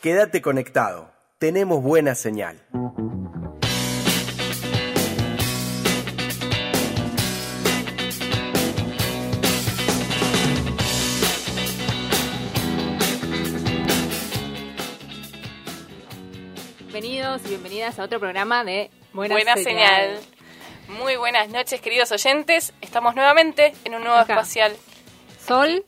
[0.00, 1.10] Quédate conectado.
[1.38, 2.62] Tenemos buena señal.
[16.78, 20.20] Bienvenidos y bienvenidas a otro programa de Buena, Buena señal.
[20.88, 22.72] Muy buenas noches, queridos oyentes.
[22.80, 24.34] Estamos nuevamente en un nuevo Acá.
[24.34, 24.76] espacial.
[25.46, 25.84] Sol.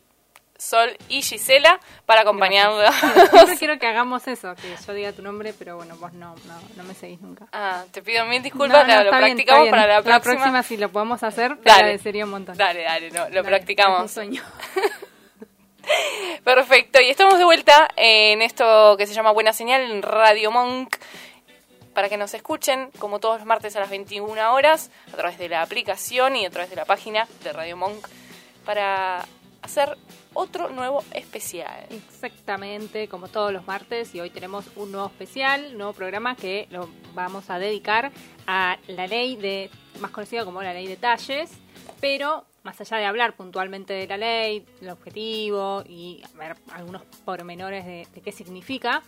[0.60, 2.92] Sol y Gisela para acompañarnos.
[3.30, 6.54] Siempre quiero que hagamos eso, que yo diga tu nombre, pero bueno, vos no, no,
[6.76, 7.46] no me seguís nunca.
[7.52, 9.86] Ah, te pido mil disculpas, No, no, claro, lo bien, practicamos está bien.
[9.86, 10.62] para la próxima.
[10.64, 11.80] si lo podemos hacer, te Dale.
[11.82, 12.56] agradecería un montón.
[12.56, 14.00] Dale, dale, no, lo Dale, es practicamos.
[14.02, 14.42] un sueño.
[16.44, 20.96] Perfecto, y estamos de vuelta en esto que se llama Buena Señal en Radio Monk.
[21.94, 25.48] Para que nos escuchen, como todos los martes a las 21 horas, a través de
[25.48, 28.06] la aplicación y a través de la página de Radio Monk,
[28.64, 29.24] para
[29.68, 29.98] hacer
[30.32, 31.86] otro nuevo especial.
[31.90, 36.66] Exactamente, como todos los martes, y hoy tenemos un nuevo especial, un nuevo programa que
[36.70, 38.10] lo vamos a dedicar
[38.46, 41.50] a la ley de, más conocida como la ley de talles,
[42.00, 47.84] pero más allá de hablar puntualmente de la ley, el objetivo y ver algunos pormenores
[47.84, 49.02] de, de qué significa,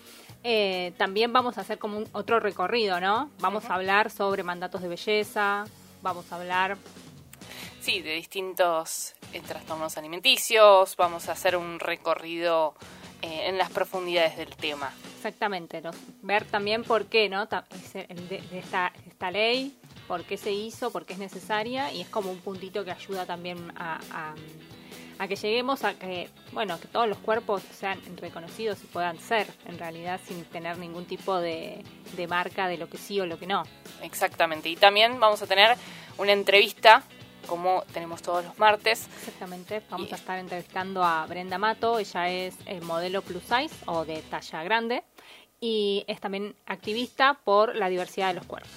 [0.45, 3.31] eh, también vamos a hacer como un otro recorrido, ¿no?
[3.41, 5.65] Vamos a hablar sobre mandatos de belleza,
[6.03, 6.77] vamos a hablar
[7.81, 10.97] Sí, de distintos eh, trastornos alimenticios.
[10.97, 12.75] Vamos a hacer un recorrido
[13.23, 14.93] eh, en las profundidades del tema.
[15.17, 15.91] Exactamente, ¿no?
[16.23, 17.47] ver también por qué, ¿no?
[17.47, 19.77] De esta, esta ley,
[20.09, 23.27] por qué se hizo, por qué es necesaria y es como un puntito que ayuda
[23.27, 24.35] también a, a-
[25.19, 29.47] a que lleguemos a que, bueno, que todos los cuerpos sean reconocidos y puedan ser
[29.67, 31.85] en realidad sin tener ningún tipo de,
[32.17, 33.65] de marca de lo que sí o lo que no.
[34.03, 34.71] Exactamente.
[34.71, 35.77] Y también vamos a tener
[36.17, 37.03] una entrevista,
[37.51, 39.09] como tenemos todos los martes.
[39.19, 43.75] Exactamente, vamos Y- a estar entrevistando a Brenda Mato, ella es eh, modelo plus size
[43.87, 45.03] o de talla grande
[45.61, 48.71] y es también activista por la diversidad de los cuerpos.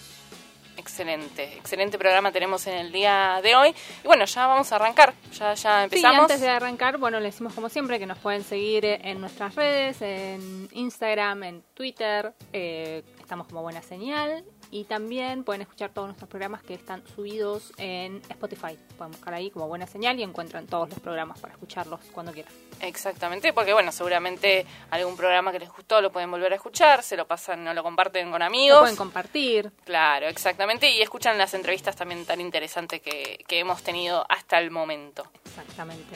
[0.76, 3.76] Excelente, excelente programa tenemos en el día de hoy.
[4.04, 5.14] Y bueno, ya vamos a arrancar.
[5.32, 6.22] Ya, ya Sí, empezamos.
[6.22, 9.54] antes de arrancar, bueno, les decimos como siempre que nos pueden seguir eh, en nuestras
[9.56, 16.08] redes, en Instagram, en Twitter, eh, estamos como Buena Señal y también pueden escuchar todos
[16.08, 18.76] nuestros programas que están subidos en Spotify.
[18.98, 22.52] Pueden buscar ahí como Buena Señal y encuentran todos los programas para escucharlos cuando quieran.
[22.82, 27.16] Exactamente, porque bueno, seguramente algún programa que les gustó lo pueden volver a escuchar, se
[27.16, 28.80] lo pasan o lo comparten con Lo amigos.
[28.80, 29.72] pueden compartir.
[29.86, 30.90] Claro, exactamente.
[30.90, 35.24] Y escuchan las entrevistas también tan interesantes que, que hemos tenido hasta el momento.
[35.46, 36.16] Exactamente.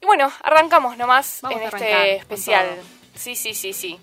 [0.00, 2.78] Y bueno, arrancamos nomás Vamos en este especial.
[3.16, 3.98] Sí, sí, sí, sí.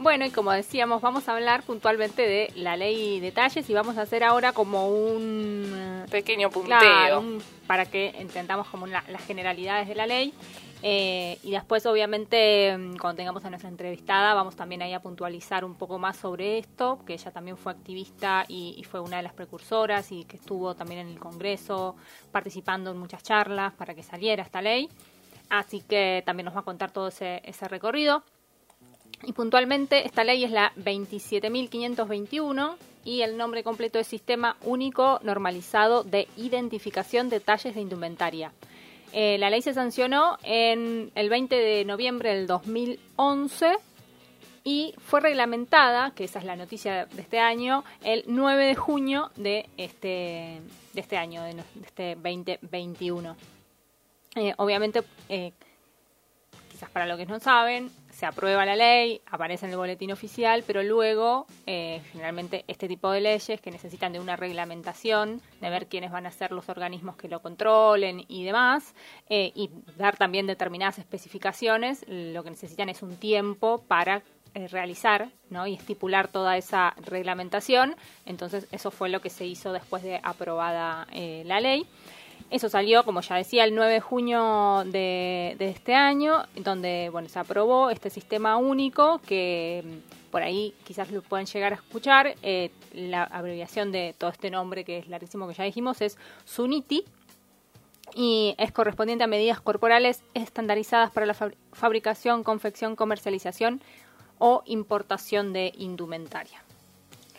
[0.00, 3.98] Bueno, y como decíamos, vamos a hablar puntualmente de la ley de detalles y vamos
[3.98, 5.72] a hacer ahora como un...
[5.74, 6.78] eh, Pequeño punteo.
[6.78, 10.32] Claro, un- para que entendamos como la- las generalidades de la ley.
[10.84, 15.64] Eh, y después, obviamente, mm, cuando tengamos a nuestra entrevistada, vamos también ahí a puntualizar
[15.64, 19.24] un poco más sobre esto, que ella también fue activista y, y fue una de
[19.24, 21.96] las precursoras y que estuvo también en el Congreso
[22.30, 24.88] participando en muchas charlas para que saliera esta ley.
[25.50, 28.22] Así que también nos va a contar todo ese, ese recorrido.
[29.24, 36.04] Y puntualmente, esta ley es la 27.521 y el nombre completo es Sistema Único Normalizado
[36.04, 38.52] de Identificación de Talles de Indumentaria.
[39.12, 43.76] Eh, la ley se sancionó en el 20 de noviembre del 2011
[44.64, 49.30] y fue reglamentada, que esa es la noticia de este año, el 9 de junio
[49.36, 50.60] de este,
[50.92, 53.34] de este año, de, este 2021.
[54.36, 55.52] Eh, obviamente, eh,
[56.70, 60.64] quizás para los que no saben, se aprueba la ley, aparece en el boletín oficial,
[60.66, 65.86] pero luego, eh, generalmente, este tipo de leyes que necesitan de una reglamentación, de ver
[65.86, 68.96] quiénes van a ser los organismos que lo controlen y demás,
[69.28, 74.24] eh, y dar también determinadas especificaciones, lo que necesitan es un tiempo para
[74.54, 75.66] eh, realizar ¿no?
[75.66, 77.94] y estipular toda esa reglamentación.
[78.26, 81.86] Entonces, eso fue lo que se hizo después de aprobada eh, la ley.
[82.50, 87.38] Eso salió, como ya decía, el 9 de junio de, este año, donde bueno, se
[87.38, 92.34] aprobó este sistema único que mm, por ahí quizás lo pueden llegar a escuchar.
[92.42, 97.04] eh, la abreviación de todo este nombre que es larguísimo que ya dijimos es SUNITI.
[98.14, 101.34] y es correspondiente a medidas corporales estandarizadas para la
[101.72, 103.82] fabricación, confección, comercialización
[104.38, 106.62] o importación de indumentaria.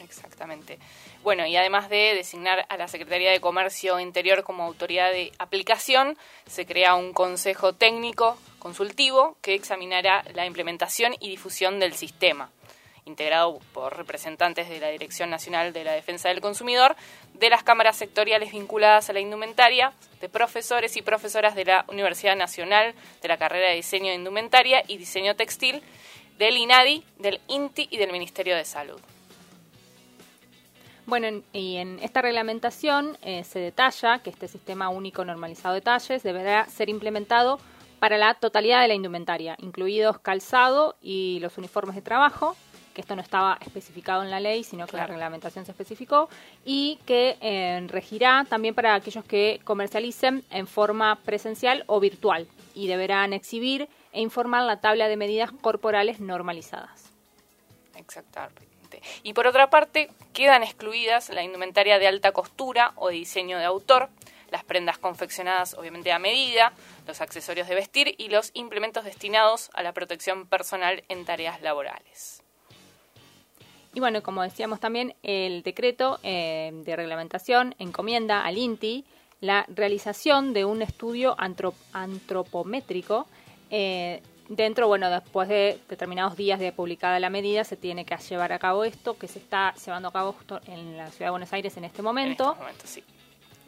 [0.04, 0.80] Exactamente.
[1.24, 6.18] Bueno, y además de designar a la Secretaría de Comercio Interior como autoridad de aplicación,
[6.48, 12.50] se crea un consejo técnico consultivo que examinará la implementación y difusión del sistema
[13.06, 16.96] integrado por representantes de la Dirección Nacional de la Defensa del Consumidor,
[17.34, 22.36] de las cámaras sectoriales vinculadas a la indumentaria, de profesores y profesoras de la Universidad
[22.36, 25.82] Nacional de la carrera de Diseño de Indumentaria y Diseño Textil,
[26.38, 29.02] del INADI, del INTI y del Ministerio de Salud.
[31.10, 36.22] Bueno, y en esta reglamentación eh, se detalla que este sistema único normalizado de talles
[36.22, 37.60] deberá ser implementado
[37.98, 42.56] para la totalidad de la indumentaria, incluidos calzado y los uniformes de trabajo,
[42.94, 46.30] que esto no estaba especificado en la ley, sino que la reglamentación se especificó,
[46.64, 52.86] y que eh, regirá también para aquellos que comercialicen en forma presencial o virtual y
[52.86, 57.12] deberán exhibir e informar la tabla de medidas corporales normalizadas.
[59.24, 63.66] Y por otra parte, quedan excluidas la indumentaria de alta costura o de diseño de
[63.66, 64.10] autor,
[64.52, 66.74] las prendas confeccionadas obviamente a medida,
[67.08, 72.42] los accesorios de vestir y los implementos destinados a la protección personal en tareas laborales.
[73.94, 79.06] Y bueno, como decíamos también, el decreto eh, de reglamentación encomienda al INTI
[79.42, 81.36] la realización de un estudio
[81.94, 83.26] antropométrico
[83.72, 88.52] eh, dentro, bueno, después de determinados días de publicada la medida, se tiene que llevar
[88.52, 90.36] a cabo esto, que se está llevando a cabo
[90.66, 92.58] en la Ciudad de Buenos Aires en este momento.
[92.62, 93.04] En, este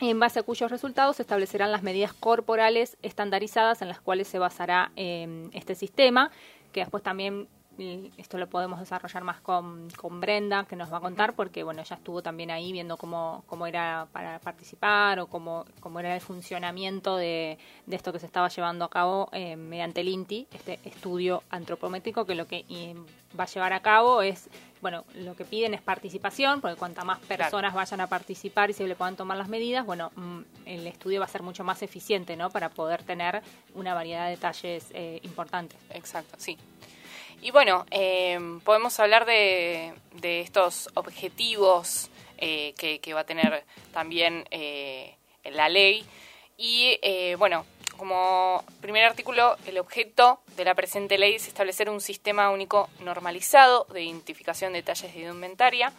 [0.01, 4.39] en base a cuyos resultados se establecerán las medidas corporales estandarizadas en las cuales se
[4.39, 6.31] basará eh, este sistema,
[6.71, 10.99] que después también esto lo podemos desarrollar más con, con, Brenda, que nos va a
[10.99, 15.65] contar, porque bueno, ella estuvo también ahí viendo cómo, cómo era para participar o cómo,
[15.79, 20.01] cómo era el funcionamiento de, de esto que se estaba llevando a cabo eh, mediante
[20.01, 22.65] el INTI, este estudio antropométrico, que lo que
[23.39, 24.49] va a llevar a cabo es,
[24.81, 28.85] bueno, lo que piden es participación, porque cuanta más personas vayan a participar y se
[28.85, 32.35] le puedan tomar las medidas, bueno, mm, el estudio va a ser mucho más eficiente,
[32.35, 32.49] ¿no?
[32.49, 33.41] Para poder tener
[33.73, 35.79] una variedad de detalles eh, importantes.
[35.91, 36.57] Exacto, sí.
[37.43, 45.15] Y bueno, eh, podemos hablar de, estos objetivos eh, que, va a tener también eh,
[45.45, 46.05] la ley.
[46.55, 46.99] Y
[47.37, 47.65] bueno,
[47.97, 53.87] como primer artículo, el objeto de la presente ley es establecer un sistema único normalizado
[53.91, 55.91] de identificación de detalles de indumentaria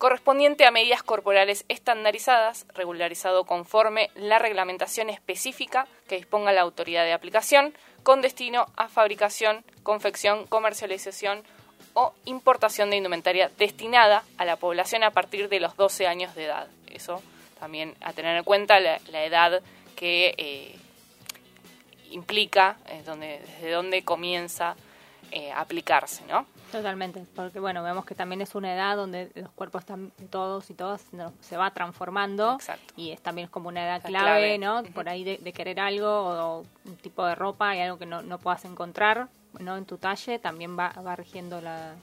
[0.00, 7.12] correspondiente a medidas corporales estandarizadas, regularizado conforme la reglamentación específica que disponga la autoridad de
[7.12, 11.42] aplicación, con destino a fabricación, confección, comercialización
[11.94, 16.44] o importación de indumentaria destinada a la población a partir de los 12 años de
[16.44, 16.68] edad.
[16.88, 17.22] Eso
[17.58, 19.62] también a tener en cuenta la, edad
[19.96, 20.76] que eh,
[22.10, 24.76] implica, eh, donde, desde dónde comienza
[25.30, 26.46] eh, a aplicarse, ¿no?
[26.70, 30.74] Totalmente, porque bueno, vemos que también es una edad donde los cuerpos están todos y
[30.74, 31.04] todas
[31.40, 32.58] se va transformando
[32.96, 34.82] y es también como una edad clave, ¿no?
[34.94, 38.38] Por ahí de, querer algo o, un tipo de ropa y algo que no, no
[38.38, 39.28] puedas encontrar,
[39.58, 39.76] ¿no?
[39.76, 41.94] En tu talle también va, va rigiendo la,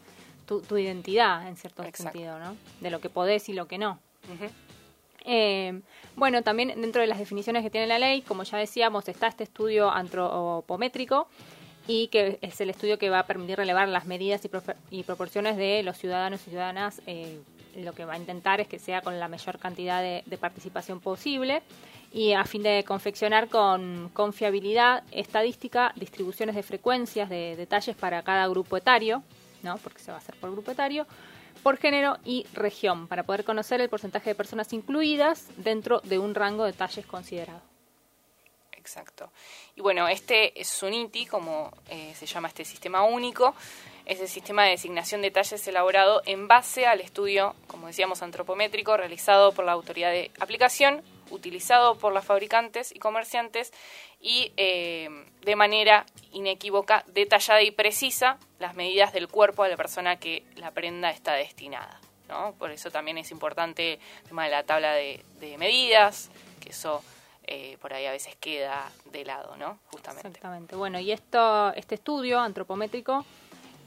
[0.46, 2.56] tu, identidad en cierto sentido, ¿no?
[2.82, 4.00] De lo que podés y lo que no.
[5.26, 5.82] Eh,
[6.16, 9.44] bueno, también dentro de las definiciones que tiene la ley, como ya decíamos, está este
[9.44, 11.28] estudio antropométrico
[11.88, 14.42] y que es el estudio que va a permitir relevar las medidas
[14.92, 17.02] y, proporciones de los ciudadanos y ciudadanas.
[17.08, 17.40] Eh,
[17.78, 21.62] lo que va a intentar es que sea con la mayor cantidad de, participación posible
[22.12, 28.48] y a fin de confeccionar con confiabilidad estadística distribuciones de frecuencias de detalles para cada
[28.48, 29.24] grupo etario,
[29.62, 29.78] ¿no?
[29.78, 31.06] porque se va a hacer por grupo etario,
[31.62, 36.34] por género y región, para poder conocer el porcentaje de personas incluidas dentro de un
[36.34, 37.62] rango de detalles considerado.
[38.88, 39.30] Exacto.
[39.76, 43.54] Y bueno, este es UNITI, como eh, se llama este sistema único,
[44.06, 48.96] es el sistema de designación de talles elaborado en base al estudio, como decíamos, antropométrico
[48.96, 53.74] realizado por la autoridad de aplicación, utilizado por los fabricantes y comerciantes
[54.22, 55.10] y eh,
[55.42, 60.72] de manera inequívoca, detallada y precisa las medidas del cuerpo de la persona que la
[60.72, 62.00] prenda está destinada.
[62.30, 62.54] ¿no?
[62.54, 66.30] Por eso también es importante el tema de la tabla de, de medidas,
[66.62, 67.04] que eso
[67.50, 69.80] eh, por ahí a veces queda de lado, ¿no?
[69.92, 70.28] Justamente.
[70.28, 70.76] Exactamente.
[70.76, 73.26] Bueno, y esto, este estudio antropométrico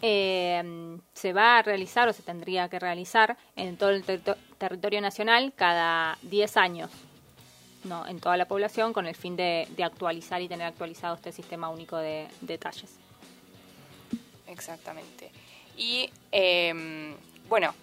[0.00, 4.02] eh, se va a realizar o se tendría que realizar en todo el
[4.56, 6.90] territorio nacional cada 10 años,
[7.84, 8.06] ¿no?
[8.06, 11.98] En toda la población con el fin de, actualizar y tener actualizado este sistema único
[11.98, 12.96] de detalles.
[14.46, 15.30] Exactamente.
[15.76, 17.14] Y em,
[17.46, 17.74] bueno,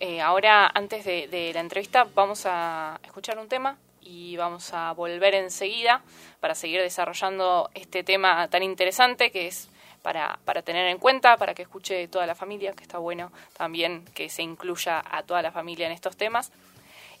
[0.00, 5.34] eh, ahora antes de la entrevista vamos a escuchar un tema y vamos a volver
[5.34, 6.02] enseguida
[6.40, 9.68] para seguir desarrollando este tema tan interesante que es
[10.02, 14.04] para, para tener en cuenta, para que escuche toda la familia, que está bueno también
[14.14, 16.52] que se incluya a toda la familia en estos temas.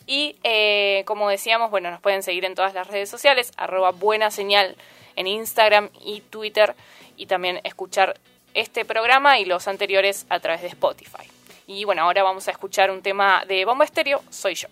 [0.06, 4.30] Y eh, como decíamos, bueno, nos pueden seguir en todas las redes sociales, arroba buena
[4.30, 4.76] señal
[5.16, 6.74] en Instagram y Twitter,
[7.16, 8.18] y también escuchar
[8.52, 11.26] este programa y los anteriores a través de Spotify.
[11.66, 14.68] Y bueno, ahora vamos a escuchar un tema de Bomba Estéreo, Soy yo.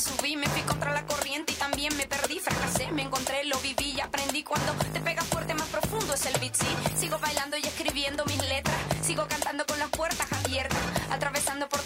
[0.00, 3.92] Subí, me fui contra la corriente y también me perdí, fracasé, me encontré, lo viví
[3.96, 4.42] y aprendí.
[4.42, 6.66] Cuando te pega fuerte, más profundo es el beat, sí.
[6.98, 10.78] Sigo bailando y escribiendo mis letras, sigo cantando con las puertas abiertas,
[11.10, 11.79] atravesando por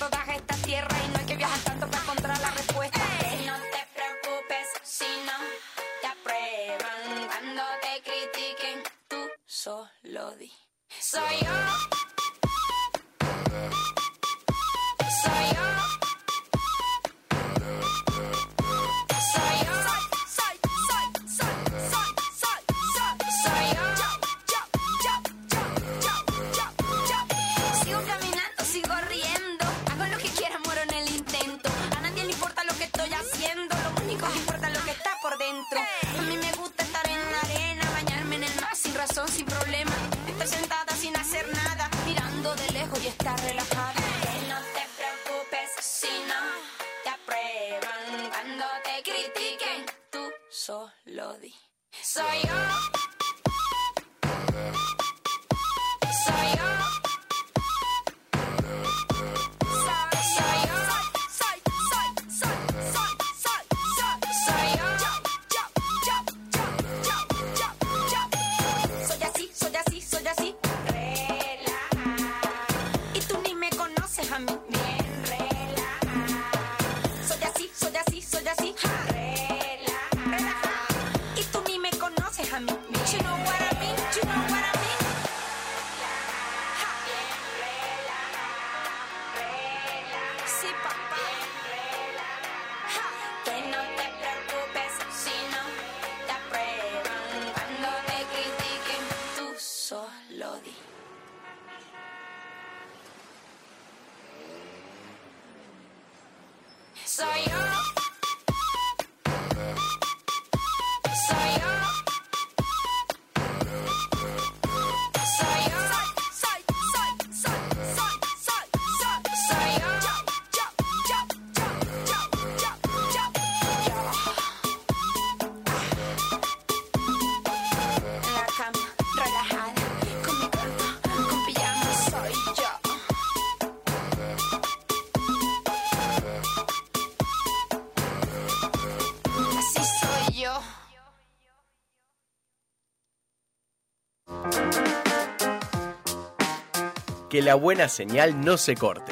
[147.34, 149.10] que la buena señal no se corte.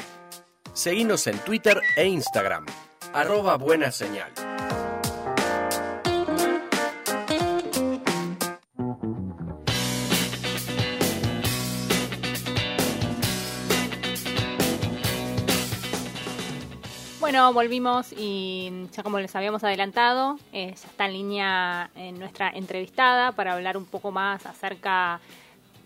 [0.74, 2.64] Seguimos en Twitter e Instagram,
[3.12, 4.30] arroba buena señal.
[17.18, 22.50] Bueno, volvimos y ya como les habíamos adelantado, eh, ya está en línea en nuestra
[22.50, 25.20] entrevistada para hablar un poco más acerca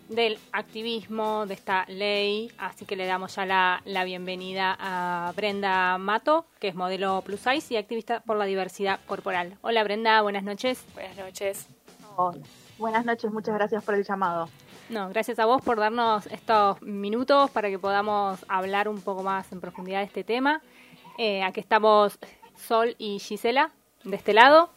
[0.09, 6.45] del activismo, de esta ley, así que le damos ya la, bienvenida a Brenda Mato,
[6.59, 9.57] que es modelo plus size y activista por la diversidad corporal.
[9.61, 10.83] Hola Brenda, buenas noches.
[10.93, 11.67] Buenas noches.
[12.77, 14.49] Buenas noches, muchas gracias por el llamado.
[14.89, 19.51] No, gracias a vos por darnos estos minutos para que podamos hablar un poco más
[19.51, 20.61] en profundidad de este tema.
[21.17, 22.17] Eh, aquí estamos
[22.55, 23.71] Sol y Gisela
[24.03, 24.69] de este lado.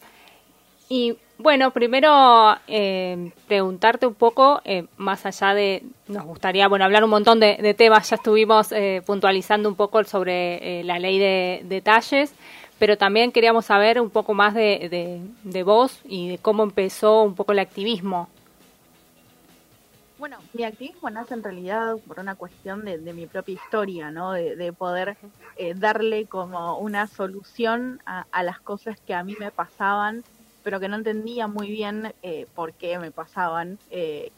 [0.93, 7.05] Y bueno, primero eh, preguntarte un poco, eh, más allá de, nos gustaría, bueno, hablar
[7.05, 12.33] un montón de, temas, ya estuvimos eh, puntualizando un poco sobre la ley de detalles,
[12.77, 17.35] pero también queríamos saber un poco más de, de, vos y de cómo empezó un
[17.35, 18.27] poco el activismo.
[20.19, 24.33] Bueno, mi activismo nace en realidad por una cuestión de, mi propia historia, ¿no?
[24.33, 25.15] De, poder
[25.75, 30.25] darle como una solución a, a las cosas que a mí me pasaban
[30.63, 34.31] pero que no entendía muy bien eh, por qué me pasaban eh,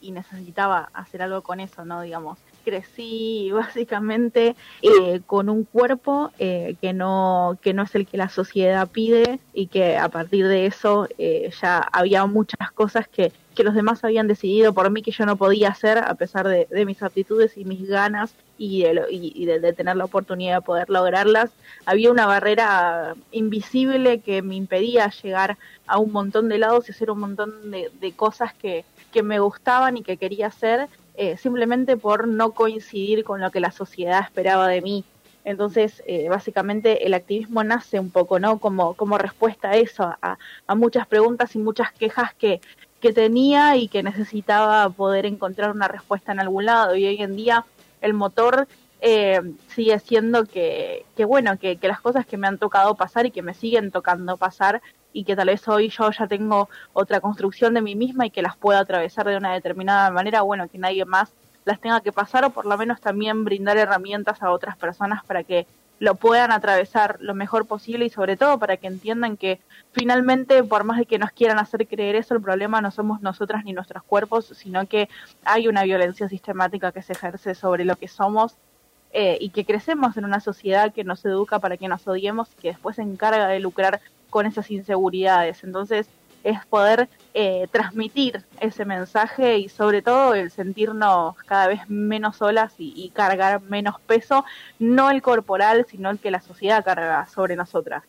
[0.00, 2.02] y, necesitaba hacer algo con eso, ¿no?
[2.02, 8.16] Digamos, crecí básicamente eh, con un cuerpo eh, que no que no es el que
[8.16, 13.32] la sociedad pide y que a partir de eso eh, ya había muchas cosas que,
[13.54, 16.66] que los demás habían decidido por mí que yo no podía hacer a pesar de,
[16.84, 18.34] mis aptitudes y mis ganas
[18.64, 21.50] y, de, y de, tener la oportunidad de poder lograrlas
[21.84, 27.10] había una barrera invisible que me impedía llegar a un montón de lados y hacer
[27.10, 31.96] un montón de, de cosas que, que me gustaban y que quería hacer eh, simplemente
[31.96, 35.04] por no coincidir con lo que la sociedad esperaba de mí.
[35.44, 38.58] Entonces, eh, básicamente el activismo nace un poco, ¿no?
[38.58, 42.60] Como, como respuesta a eso, a, muchas preguntas y muchas quejas que,
[43.00, 46.94] que tenía y que necesitaba poder encontrar una respuesta en algún lado.
[46.94, 47.64] Y hoy en día
[48.02, 48.68] el motor
[49.00, 53.26] eh, sigue siendo que, que bueno, que, que, las cosas que me han tocado pasar
[53.26, 54.82] y que me siguen tocando pasar
[55.12, 58.42] y que tal vez hoy yo ya tengo otra construcción de mí misma y que
[58.42, 61.32] las pueda atravesar de una determinada manera, bueno, que nadie más
[61.64, 65.44] las tenga que pasar o por lo menos también brindar herramientas a otras personas para
[65.44, 65.66] que
[66.02, 69.60] lo puedan atravesar lo mejor posible y sobre todo para que entiendan que
[69.92, 73.64] finalmente por más de que nos quieran hacer creer eso, el problema no somos nosotras
[73.64, 75.08] ni nuestros cuerpos, sino que
[75.44, 78.56] hay una violencia sistemática que se ejerce sobre lo que somos
[79.12, 82.62] eh, y que crecemos en una sociedad que nos educa para que nos odiemos y
[82.62, 85.62] que después se encarga de lucrar con esas inseguridades.
[85.62, 86.08] Entonces
[86.44, 92.74] es poder eh, transmitir ese mensaje y sobre todo el sentirnos cada vez menos solas
[92.78, 94.44] y, y, cargar menos peso,
[94.78, 98.02] no el corporal, sino el que la sociedad carga sobre nosotras.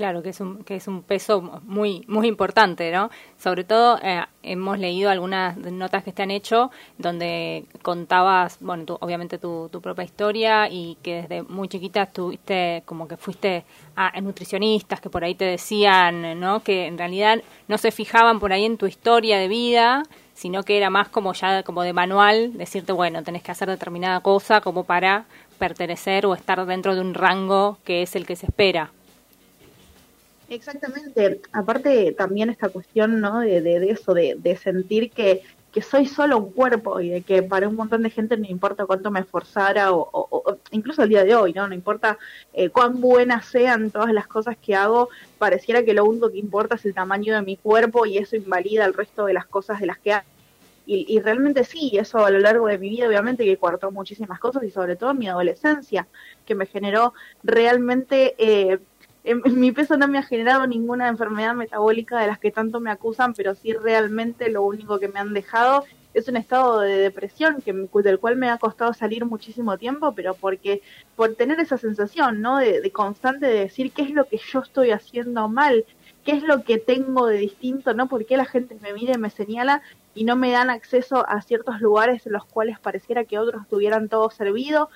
[0.00, 3.10] Claro, que es un, que es un peso muy, muy importante, ¿no?
[3.36, 9.36] Sobre todo eh, hemos leído algunas notas que te han hecho donde contabas, bueno, obviamente
[9.36, 15.02] tu, tu propia historia y que desde muy chiquita estuviste, como que fuiste a, nutricionistas
[15.02, 16.60] que por ahí te decían, ¿no?
[16.60, 20.78] Que en realidad no se fijaban por ahí en tu historia de vida, sino que
[20.78, 24.84] era más como ya como de manual, decirte, bueno, tenés que hacer determinada cosa como
[24.84, 25.26] para
[25.58, 28.92] pertenecer o estar dentro de un rango que es el que se espera.
[30.50, 31.40] Exactamente.
[31.52, 33.40] Aparte también esta cuestión, ¿no?
[33.40, 37.42] De, de, eso, de, de sentir que, que soy solo un cuerpo y de que
[37.44, 41.36] para un montón de gente no importa cuánto me esforzara o, incluso el día de
[41.36, 41.68] hoy, ¿no?
[41.68, 42.18] No importa
[42.52, 45.08] eh, cuán buenas sean todas las cosas que hago,
[45.38, 48.84] pareciera que lo único que importa es el tamaño de mi cuerpo y eso invalida
[48.84, 50.26] el resto de las cosas de las que hago.
[50.86, 54.40] Y, y, realmente sí, eso a lo largo de mi vida obviamente que cuartó muchísimas
[54.40, 56.08] cosas y sobre todo mi adolescencia,
[56.44, 58.80] que me generó realmente eh,
[59.24, 63.34] mi peso no me ha generado ninguna enfermedad metabólica de las que tanto me acusan,
[63.34, 67.72] pero sí realmente lo único que me han dejado es un estado de depresión que
[68.02, 70.82] del cual me ha costado salir muchísimo tiempo, pero porque
[71.16, 72.58] por tener esa sensación, ¿no?
[72.58, 75.84] De, de constante de decir qué es lo que yo estoy haciendo mal,
[76.24, 78.08] qué es lo que tengo de distinto, ¿no?
[78.08, 79.82] Porque la gente me mira y me señala
[80.14, 84.08] y no me dan acceso a ciertos lugares en los cuales pareciera que otros tuvieran
[84.08, 84.90] todo servido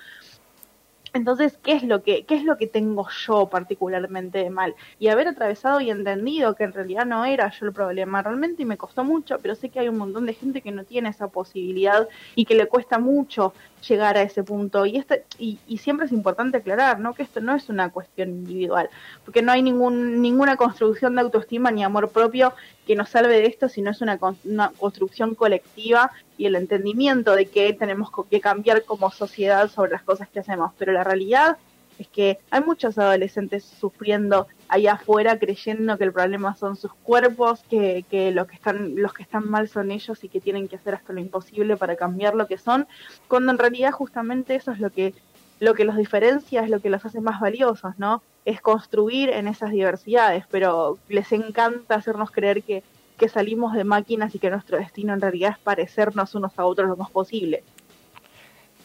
[1.15, 4.75] entonces, ¿qué es lo que qué es lo que tengo yo particularmente de mal?
[4.99, 8.65] Y haber atravesado y entendido que en realidad no era yo el problema realmente y
[8.65, 11.29] me costó mucho, pero sé que hay un montón de gente que no tiene esa
[11.29, 13.53] posibilidad y que le cuesta mucho
[13.87, 14.85] llegar a ese punto.
[14.85, 17.13] Y, este, y, y, siempre es importante aclarar ¿no?
[17.13, 18.89] que esto no es una cuestión individual,
[19.23, 22.53] porque no hay ningún, ninguna construcción de autoestima ni amor propio
[22.85, 27.45] que nos salve de esto, sino es una, una construcción colectiva y el entendimiento de
[27.45, 30.71] que tenemos que cambiar como sociedad sobre las cosas que hacemos.
[30.77, 31.57] Pero la realidad
[31.97, 37.63] es que hay muchos adolescentes sufriendo allá afuera creyendo que el problema son sus cuerpos,
[37.69, 40.95] que, que, que están, los que están mal son ellos y que tienen que hacer
[40.95, 42.87] hasta lo imposible para cambiar lo que son,
[43.27, 45.13] cuando en realidad justamente eso es lo que,
[45.59, 48.21] lo que los diferencia, es lo que los hace más valiosos, ¿no?
[48.43, 52.83] Es construir en esas diversidades, pero les encanta hacernos creer que,
[53.17, 56.87] que salimos de máquinas y que nuestro destino en realidad es parecernos unos a otros
[56.87, 57.63] lo más posible.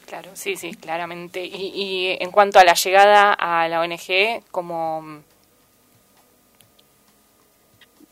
[0.06, 1.44] Claro, sí, sí, claramente.
[1.44, 5.22] Y, y en cuanto a la llegada a la ONG, como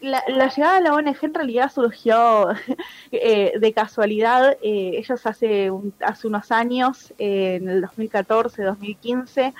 [0.00, 2.48] la, llegada de la ONG en realidad surgió
[3.12, 4.56] eh, de casualidad.
[4.62, 9.54] Eh, ellos hace, hace unos años, eh, en el 2014, 2015,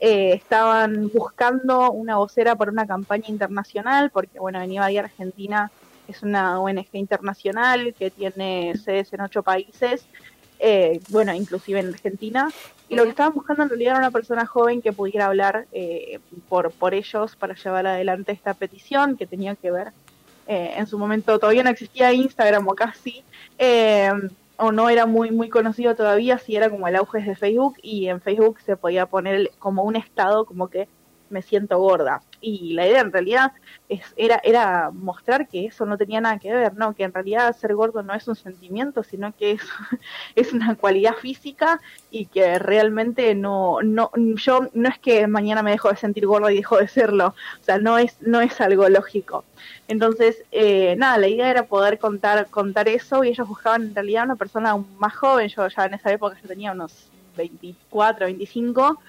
[0.00, 5.70] estaban buscando una vocera para una campaña internacional, porque bueno, venía de Argentina
[6.08, 10.06] es una ONG internacional que tiene sedes en ocho países,
[11.10, 12.48] bueno, inclusive en Argentina,
[12.88, 16.20] y lo que estaban buscando en realidad era una persona joven que pudiera hablar eh,
[16.48, 19.92] por, por ellos para llevar adelante esta petición que tenía que ver.
[20.46, 23.24] Eh, en su momento todavía no existía Instagram o casi,
[23.58, 24.12] eh,
[24.58, 28.08] o no era muy, muy conocido todavía, si era como el auge de Facebook y
[28.08, 30.86] en Facebook se podía poner como un estado como que
[31.30, 32.22] me siento gorda.
[32.40, 33.52] Y la idea en realidad
[33.88, 36.94] es, era, era mostrar que eso no tenía nada que ver, ¿no?
[36.94, 39.62] Que en realidad ser gordo no es un sentimiento, sino que es,
[40.34, 45.72] es una cualidad física y que realmente no, no, yo no es que mañana me
[45.72, 48.88] dejo de sentir gorda y dejo de serlo, o sea, no es, no es algo
[48.88, 49.44] lógico.
[49.88, 54.24] Entonces, eh, nada, la idea era poder contar, contar eso y ellos buscaban en realidad
[54.24, 59.00] una persona más joven, yo ya en esa época yo tenía unos 24, 25,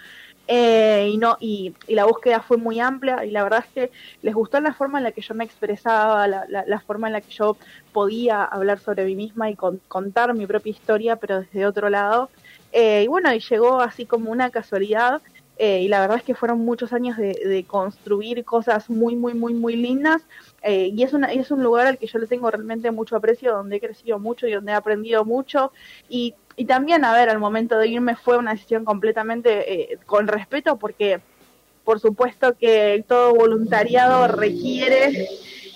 [0.48, 4.36] eh, y no y, la búsqueda fue muy amplia y la verdad es que les
[4.36, 7.32] gustó la forma en la que yo me expresaba, la, la, forma en la que
[7.32, 7.58] yo
[7.92, 12.30] podía hablar sobre mí misma y contar mi propia historia, pero desde otro lado.
[12.72, 15.22] Eh, y bueno, y llegó así como una casualidad.
[15.58, 19.54] Eh, y la verdad es que fueron muchos años de, construir cosas muy, muy, muy,
[19.54, 20.22] muy lindas.
[20.64, 23.78] y es, una, es un lugar al que yo le tengo realmente mucho aprecio, donde
[23.78, 25.72] he crecido mucho y donde he aprendido mucho.
[26.10, 30.28] Y y también, a ver, al momento de irme fue una decisión completamente eh, con
[30.28, 31.20] respeto porque,
[31.84, 35.28] por supuesto que todo voluntariado requiere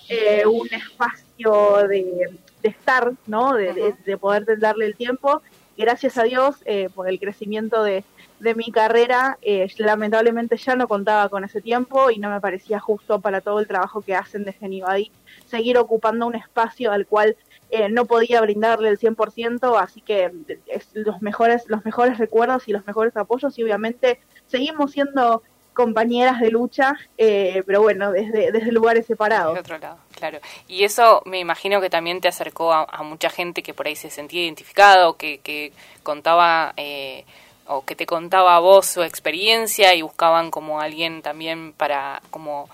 [0.07, 3.53] eh, un espacio de, estar, ¿no?
[3.53, 5.41] De, poder darle el tiempo.
[5.77, 8.03] Gracias a Dios, eh, por el crecimiento de,
[8.39, 9.37] de mi carrera,
[9.77, 13.67] lamentablemente ya no contaba con ese tiempo y no me parecía justo para todo el
[13.67, 15.11] trabajo que hacen de Genivadi
[15.49, 17.35] seguir ocupando un espacio al cual
[17.71, 20.31] eh, no podía brindarle el 100%, así que
[20.65, 26.39] es los mejores, los mejores recuerdos y los mejores apoyos y obviamente seguimos siendo compañeras
[26.39, 29.53] de lucha, eh, pero bueno, desde, desde lugares separados.
[29.53, 30.39] De otro lado, claro.
[30.67, 34.09] Y eso me imagino que también te acercó a, mucha gente que por ahí se
[34.09, 37.23] sentía identificado, que, que contaba eh,
[37.67, 42.67] o que te contaba a vos su experiencia y buscaban como alguien también para como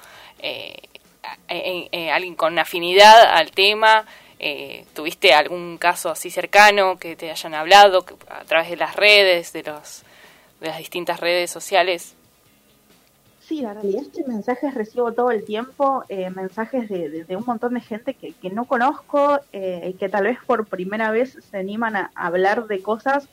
[1.48, 4.06] alguien con afinidad al tema
[4.48, 9.52] eh, ¿Tuviste algún caso así cercano que te hayan hablado a través de las redes,
[9.54, 10.04] de, los,
[10.60, 12.14] de las distintas redes sociales?
[13.42, 17.74] Sí, la realidad es que mensajes recibo todo el tiempo, eh, mensajes de, un montón
[17.74, 21.96] de gente que, no conozco eh, y que tal vez por primera vez se animan
[21.96, 23.28] a hablar de cosas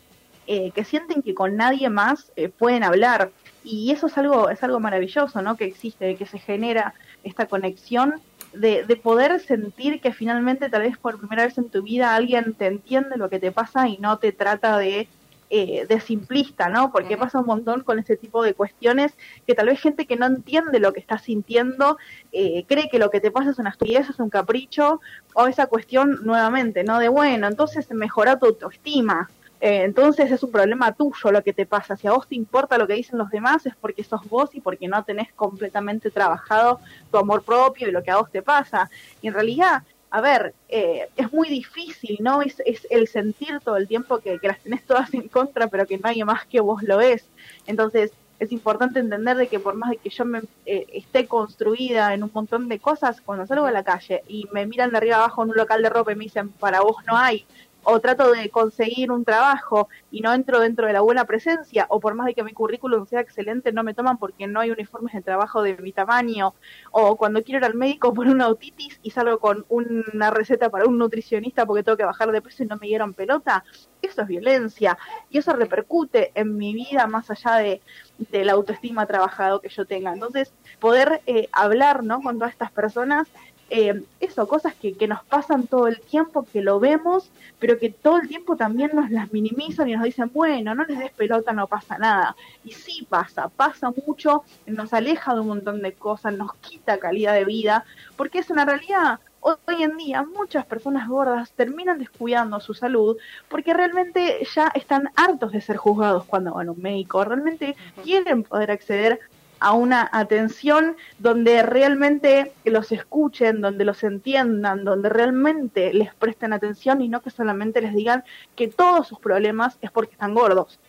[0.46, 3.31] que sienten que con nadie más pueden hablar.
[3.64, 5.57] Y eso es algo, es algo maravilloso, ¿no?
[5.57, 8.20] Que existe, que se genera esta conexión
[8.54, 12.54] de, de, poder sentir que finalmente tal vez por primera vez en tu vida alguien
[12.54, 15.08] te entiende lo que te pasa y no te trata de,
[15.54, 16.90] eh, de simplista, ¿no?
[16.92, 19.12] Porque pasa un montón con ese tipo de cuestiones
[19.46, 21.98] que tal vez gente que no entiende lo que estás sintiendo
[22.32, 25.02] eh, cree que lo que te pasa es una estupidez, es un capricho
[25.34, 26.98] o esa cuestión nuevamente, ¿no?
[26.98, 29.28] De bueno, entonces mejora tu autoestima.
[29.62, 31.96] Eh, entonces es un problema tuyo lo que te pasa.
[31.96, 34.61] Si a vos te importa lo que dicen los demás es porque sos vos y
[34.61, 36.81] porque no tenés completamente trabajado
[37.12, 38.90] tu amor propio y lo que a vos te pasa.
[39.20, 42.42] Y en realidad, a ver, eh, es muy difícil, ¿no?
[42.42, 46.25] Es, el sentir todo el tiempo que, las tenés todas en contra, pero que nadie
[46.25, 47.25] más que vos lo es.
[47.68, 52.14] Entonces, es importante entender de que por más de que yo me eh, esté construida
[52.14, 55.18] en un montón de cosas, cuando salgo a la calle y me miran de arriba
[55.18, 57.46] abajo en un local de ropa y me dicen, para vos no hay,
[57.85, 62.01] o trato de conseguir un trabajo y no entro dentro de la buena presencia, o
[62.01, 65.14] por más de que mi currículum sea excelente, no me toman porque no hay uniformes
[65.14, 66.55] de trabajo de mi tamaño,
[66.90, 70.87] o cuando quiero ir al médico por una autitis y salgo con una receta para
[70.87, 73.64] un nutricionista porque tengo que bajar de peso y no me dieron pelota,
[74.01, 74.99] eso es violencia
[75.31, 77.81] y eso repercute en mi vida más allá de,
[78.18, 80.12] de la autoestima trabajado que yo tenga.
[80.12, 82.21] Entonces, poder eh, hablar ¿no?
[82.21, 83.29] con todas estas personas
[83.70, 87.90] eh, eso, cosas que, que, nos pasan todo el tiempo, que lo vemos, pero que
[87.90, 91.53] todo el tiempo también nos las minimizan y nos dicen, bueno, no les des pelota,
[91.53, 92.37] no pasa nada.
[92.64, 97.35] Y sí pasa, pasa mucho, nos aleja de un montón de cosas, nos quita calidad
[97.35, 97.85] de vida,
[98.16, 99.20] porque es una realidad.
[99.40, 103.16] Hoy en día muchas personas gordas terminan descuidando su salud
[103.48, 108.44] porque realmente ya están hartos de ser juzgados cuando van a un médico, realmente quieren
[108.44, 109.18] poder acceder
[109.62, 117.01] a una atención donde realmente los escuchen, donde los entiendan, donde realmente les presten atención
[117.01, 118.25] y no que solamente les digan
[118.57, 120.81] que todos sus problemas es porque están gordos.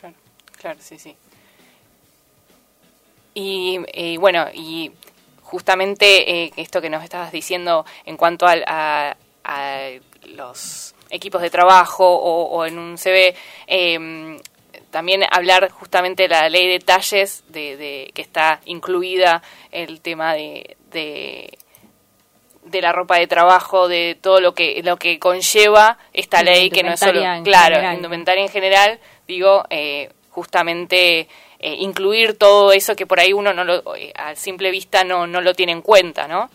[0.00, 0.16] Claro,
[0.58, 1.16] claro, sí, sí.
[3.34, 4.92] Y, bueno, y
[5.42, 9.16] justamente eh, esto que nos estabas diciendo en cuanto a,
[10.36, 13.34] los equipos de trabajo o, en un CV,
[13.66, 14.38] eh,
[14.92, 20.76] también hablar justamente de la ley de talles, de, que está incluida el tema de,
[20.92, 26.82] de, la ropa de trabajo, de todo lo que lo que conlleva esta ley, que
[26.82, 31.20] no es solo, claro, indumentaria en general, digo, eh, justamente
[31.58, 35.26] eh, incluir todo eso que por ahí uno no lo, eh, a simple vista no,
[35.26, 36.50] no lo tiene en cuenta, ¿no?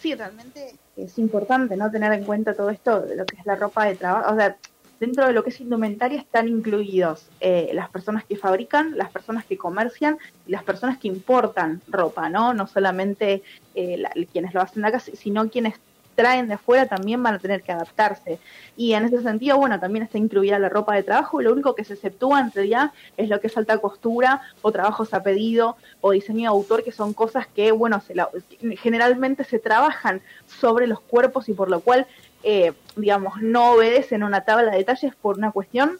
[0.00, 3.56] Sí, realmente es importante no tener en cuenta todo esto, de lo que es la
[3.56, 4.56] ropa de trabajo, o sea,
[5.00, 9.46] dentro de lo que es indumentaria están incluidos eh, las personas que fabrican, las personas
[9.46, 12.52] que comercian y las personas que importan ropa, ¿no?
[12.52, 13.42] No solamente
[13.74, 15.80] eh, quienes lo hacen acá, sino quienes
[16.14, 18.38] traen de afuera también van a tener que adaptarse.
[18.76, 21.84] Y en ese sentido, bueno, también está incluida la ropa de trabajo lo único que
[21.84, 26.10] se exceptúa en realidad es lo que es alta costura o trabajos a pedido o
[26.10, 28.14] diseño de autor, que son cosas que, bueno, se
[28.76, 32.06] generalmente se trabajan sobre los cuerpos y por lo cual,
[32.42, 35.98] eh, digamos, no obedecen una tabla de detalles por una cuestión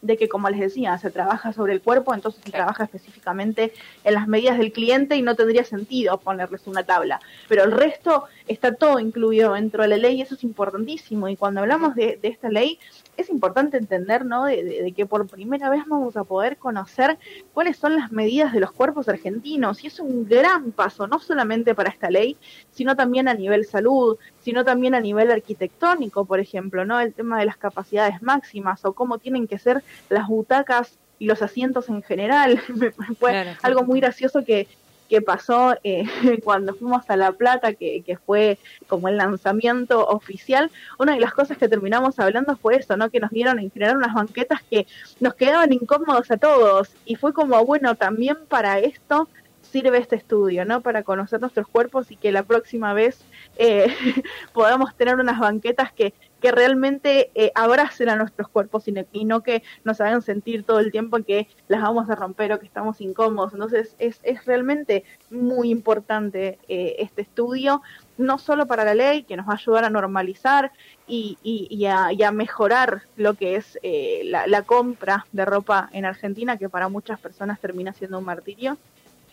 [0.00, 3.72] de que, como les decía, se trabaja sobre el cuerpo, entonces se trabaja específicamente
[4.04, 7.20] en las medidas del cliente y no tendría sentido ponerles una tabla.
[7.48, 11.28] Pero el resto está todo incluido dentro de la ley y eso es importantísimo.
[11.28, 12.78] Y cuando hablamos de, de esta ley,
[13.18, 14.44] es importante entender, ¿no?
[14.44, 17.18] De, que por primera vez vamos a poder conocer
[17.52, 19.82] cuáles son las medidas de los cuerpos argentinos.
[19.82, 22.36] Y es un gran paso, no solamente para esta ley,
[22.70, 27.00] sino también a nivel salud, sino también a nivel arquitectónico, por ejemplo, ¿no?
[27.00, 31.42] El tema de las capacidades máximas o cómo tienen que ser las butacas y los
[31.42, 32.60] asientos en general.
[33.18, 34.68] Fue algo muy gracioso que,
[35.08, 36.04] que pasó eh,
[36.44, 41.32] cuando fuimos a La Plata, que, que, fue como el lanzamiento oficial, una de las
[41.32, 43.10] cosas que terminamos hablando fue eso, ¿no?
[43.10, 44.86] Que nos dieron en generar unas banquetas que
[45.20, 46.90] nos quedaban incómodos a todos.
[47.04, 49.28] Y fue como, bueno, también para esto
[49.62, 50.80] sirve este estudio, ¿no?
[50.80, 53.20] Para conocer nuestros cuerpos y que la próxima vez
[53.56, 53.86] eh,
[54.52, 59.62] podamos tener unas banquetas que, que realmente eh, abracen a nuestros cuerpos y, no que
[59.84, 63.52] nos hagan sentir todo el tiempo que las vamos a romper o que estamos incómodos.
[63.52, 67.82] Entonces es, es realmente muy importante eh, este estudio,
[68.16, 70.72] no solo para la ley, que nos va a ayudar a normalizar
[71.06, 76.56] y, y, a, mejorar lo que es eh, la, la compra de ropa en Argentina,
[76.56, 78.76] que para muchas personas termina siendo un martirio,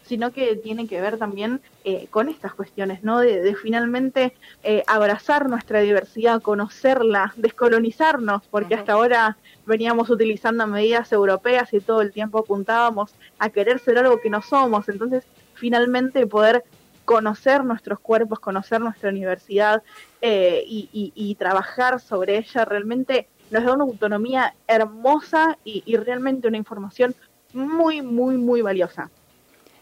[0.07, 3.19] sino que tiene que ver también eh, con estas cuestiones, ¿no?
[3.19, 11.73] De, finalmente eh, abrazar nuestra diversidad, conocerla, descolonizarnos, porque hasta ahora veníamos utilizando medidas europeas
[11.73, 15.23] y todo el tiempo apuntábamos a querer ser algo que no somos, entonces
[15.55, 16.63] finalmente poder
[17.05, 19.83] conocer nuestros cuerpos, conocer nuestra universidad
[20.21, 27.15] eh, y, trabajar sobre ella realmente nos da una autonomía hermosa y realmente una información
[27.53, 29.11] muy, muy, muy valiosa.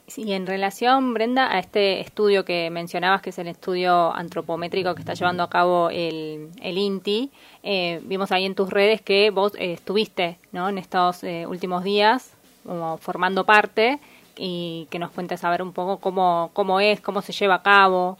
[0.08, 5.00] Sí, en relación, Brenda, a este estudio que mencionabas, que es el estudio antropométrico que
[5.02, 7.32] está llevando a cabo el, el INTI,
[7.63, 10.68] eh, vimos ahí en tus redes que vos eh, estuviste ¿no?
[10.68, 12.34] en estos eh, últimos días
[12.66, 14.00] como formando parte
[14.36, 17.63] y que nos cuentes a ver un poco cómo, cómo es, cómo se lleva a
[17.63, 18.18] cabo.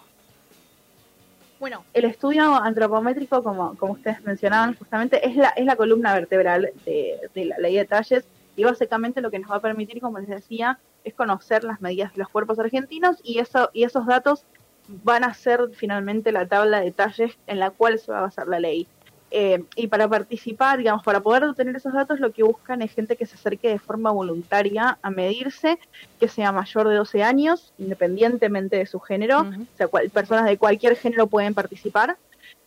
[1.60, 6.72] Bueno, el estudio antropométrico, como, como ustedes mencionaban, justamente es la, es la columna vertebral
[6.86, 10.20] de, de la ley de talles y básicamente lo que nos va a permitir, como
[10.20, 14.46] les decía, es conocer las medidas de los cuerpos argentinos y, eso, y esos datos
[14.88, 18.48] van a ser finalmente la tabla de detalles en la cual se va a basar
[18.48, 18.88] la ley.
[19.36, 23.16] Eh, y para participar, digamos, para poder obtener esos datos, lo que buscan es gente
[23.16, 25.80] que se acerque de forma voluntaria a medirse,
[26.20, 30.96] que sea mayor de 12 años, independientemente de su género, o sea, personas de cualquier
[30.96, 32.16] género pueden participar.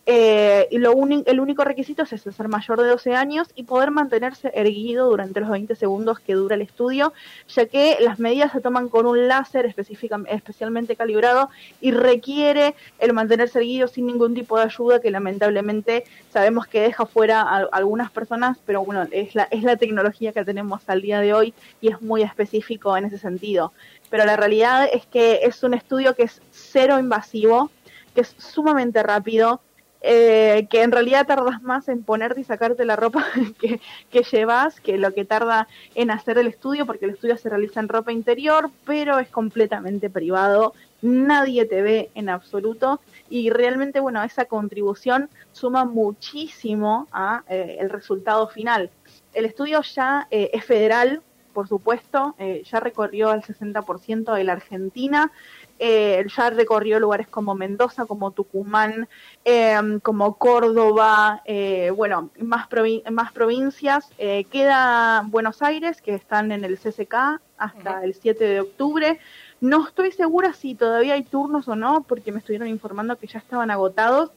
[0.09, 0.93] Eh, y lo
[1.25, 5.49] el único requisito es ser mayor de 12 años y poder mantenerse erguido durante los
[5.49, 7.11] 20 segundos que dura el estudio,
[7.49, 11.49] ya que las medidas se toman con un láser especialmente calibrado
[11.81, 17.05] y requiere el mantenerse erguido sin ningún tipo de ayuda que lamentablemente sabemos que deja
[17.05, 21.19] fuera a, algunas personas, pero bueno, es la, es la tecnología que tenemos al día
[21.19, 23.73] de hoy y es muy específico en ese sentido.
[24.09, 27.71] Pero la realidad es que es un estudio que es cero invasivo,
[28.15, 29.59] que es sumamente rápido,
[30.01, 33.25] eh, que en realidad tardas más en ponerte y sacarte la ropa
[33.59, 37.79] que, llevas que lo que tarda en hacer el estudio, porque el estudio se realiza
[37.79, 43.01] en ropa interior, pero es completamente privado, nadie te ve en absoluto.
[43.29, 48.91] Y realmente, bueno, esa contribución suma muchísimo a eh, el resultado final.
[49.33, 51.21] El estudio ya eh, es federal,
[51.53, 55.31] por supuesto, ya recorrió el 60% de la Argentina,
[55.79, 59.07] eh, ya recorrió lugares como Mendoza, como Tucumán,
[59.45, 62.67] em, como Córdoba, eh, bueno, más,
[63.11, 64.09] más provincias.
[64.17, 69.19] Eh, queda Buenos Aires, que están en el CCK hasta el 7 de octubre.
[69.61, 73.39] No estoy segura si todavía hay turnos o no, porque me estuvieron informando que ya
[73.39, 74.31] estaban agotados,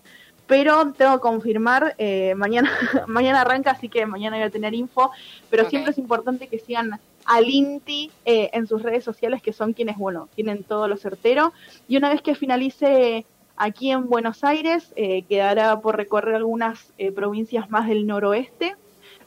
[0.46, 2.70] pero tengo que confirmar, eh, mañana,
[3.06, 5.10] mañana arranca, así que mañana voy a tener info,
[5.48, 6.98] pero siempre es importante que sigan
[7.30, 11.52] al INTI eh, en sus redes sociales, que son quienes, bueno, tienen todo lo certero.
[11.88, 13.24] Y una vez que finalice
[13.56, 18.74] aquí en Buenos Aires, eh, quedará por recorrer algunas eh, provincias más del noroeste,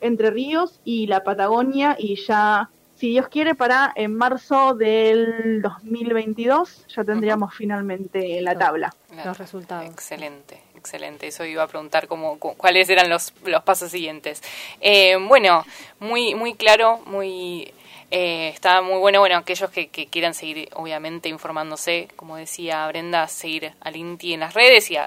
[0.01, 6.85] Entre Ríos y la Patagonia, y ya, si Dios quiere, para en marzo del 2022
[6.87, 8.93] ya tendríamos finalmente la tabla.
[9.25, 9.85] Los resultados.
[9.89, 10.59] Excelente.
[10.75, 14.41] Excelente, eso iba a preguntar cómo, cu- cuáles eran los, los pasos siguientes.
[14.81, 15.63] Eh, bueno,
[16.01, 17.73] muy, muy claro, muy
[18.15, 23.27] eh, está muy bueno, bueno, aquellos que, que quieran seguir, obviamente, informándose, como decía Brenda,
[23.27, 25.03] seguir al INTI en las redes y a,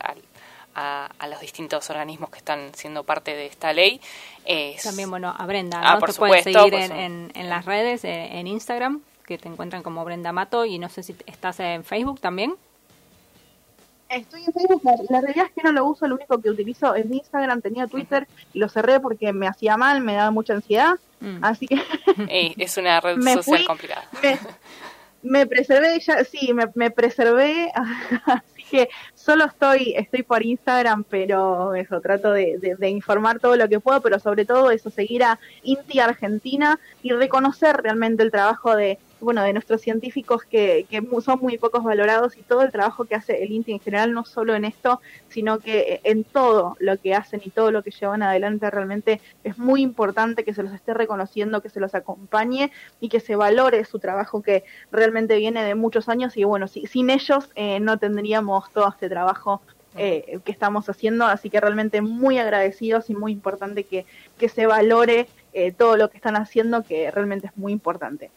[0.75, 4.01] a- a los distintos organismos que están siendo parte de esta ley.
[4.45, 6.01] Eh, También, bueno, a Brenda, Ah, ¿no?
[6.01, 6.75] por Te pueden supuesto, seguir
[7.35, 11.03] en las redes, eh, en Instagram, que te encuentran como Brenda Mato, y no sé
[11.03, 12.55] si estás en Facebook también.
[14.09, 17.07] Estoy en Facebook, la, realidad es que no lo uso, lo único que utilizo es
[17.11, 21.39] Instagram, tenía Twitter y lo cerré porque me hacía mal, me daba mucha ansiedad, Mm.
[21.43, 21.77] así que
[22.29, 23.67] eh, es una red Me social fui.
[23.67, 24.05] complicada.
[24.23, 24.39] me,
[25.23, 27.73] me preservé ya, sí, me, me preservé,
[28.27, 33.57] así que solo estoy, estoy por Instagram, pero eso, trato de, de- de informar todo
[33.57, 38.31] lo que puedo, pero sobre todo eso, seguir a Inti Argentina y reconocer realmente el
[38.31, 42.71] trabajo de, bueno, de nuestros científicos que, que son muy pocos valorados y todo el
[42.73, 46.77] trabajo que hace el INTI en general, no solo en esto, sino que en todo
[46.81, 50.63] lo que hacen y todo lo que llevan adelante realmente es muy importante que se
[50.63, 55.37] los esté reconociendo, que se los acompañe y que se valore su trabajo que realmente
[55.37, 59.63] viene de muchos años y bueno, si- sin ellos eh, no tendríamos todo este trabajo
[59.95, 64.05] eh, que estamos haciendo, así que realmente muy agradecidos y muy importante que,
[64.37, 68.31] que se valore eh, todo lo que están haciendo, que realmente es muy importante.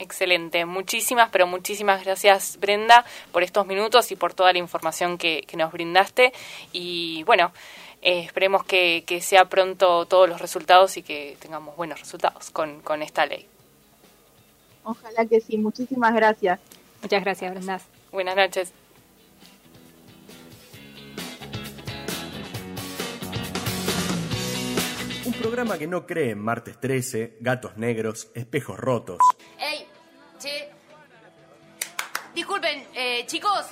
[0.00, 5.42] Excelente, muchísimas, pero muchísimas gracias Brenda por estos minutos y por toda la información que,
[5.42, 6.32] que nos brindaste.
[6.72, 7.52] Y bueno,
[8.00, 12.80] eh, esperemos que, que sea pronto todos los resultados y que tengamos buenos resultados con,
[12.80, 13.46] con esta ley.
[14.84, 16.60] Ojalá que sí, muchísimas gracias.
[17.02, 17.80] Muchas gracias, Brenda.
[18.12, 18.72] Buenas noches.
[25.26, 29.18] Un programa que no cree en martes 13, gatos negros, espejos rotos.
[30.40, 30.70] Che.
[32.32, 33.66] Disculpen, eh, chicos.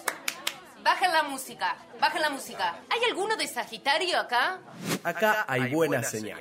[0.83, 1.77] Bajen la música.
[2.01, 2.75] Bajen la música.
[2.91, 4.59] ¿Hay alguno de Sagitario acá?
[5.05, 6.41] Acá hay buena señal.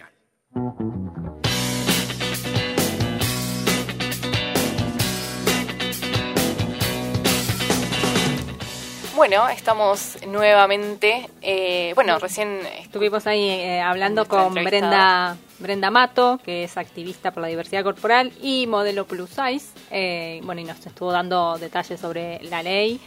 [9.16, 11.30] Bueno, estamos nuevamente.
[11.42, 14.54] eh, bueno, recién Estuvimos ahí eh, hablando con.
[14.54, 19.68] Brenda, Brenda Mato, que es activista por la diversidad corporal y modelo plus size.
[19.92, 23.00] Eh, bueno, y nos estuvo dando detalles sobre la ley.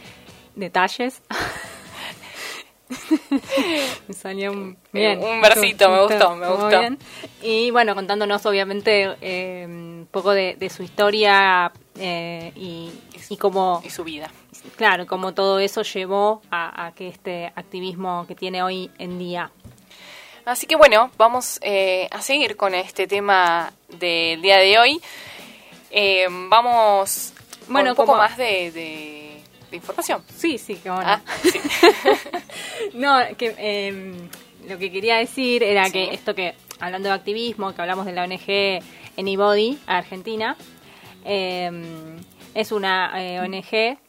[0.55, 1.21] Detalles.
[4.07, 5.19] me salió un, bien.
[5.19, 6.69] un versito, me gustó, me gustó.
[6.69, 6.97] bien.
[7.41, 12.89] Y bueno, contándonos obviamente eh, un poco de, de su historia eh, y,
[13.29, 14.31] y cómo y su vida.
[14.75, 19.51] Claro, como todo eso llevó a, a que este activismo que tiene hoy en día.
[20.45, 25.01] Así que bueno, vamos eh, a seguir con este tema del día de hoy.
[25.91, 27.33] Eh, vamos
[27.65, 30.23] con Bueno, un poco como- más de, de- de información.
[30.35, 31.05] Sí, sí, que bueno.
[31.07, 31.59] Ah, sí.
[32.93, 34.29] no, que em,
[34.67, 35.91] lo que quería decir era Sí.
[35.91, 38.81] que esto que, hablando de activismo, que hablamos de la ONG
[39.17, 40.55] Anybody, Argentina,
[41.23, 42.17] em,
[42.55, 43.99] es una eh, ONG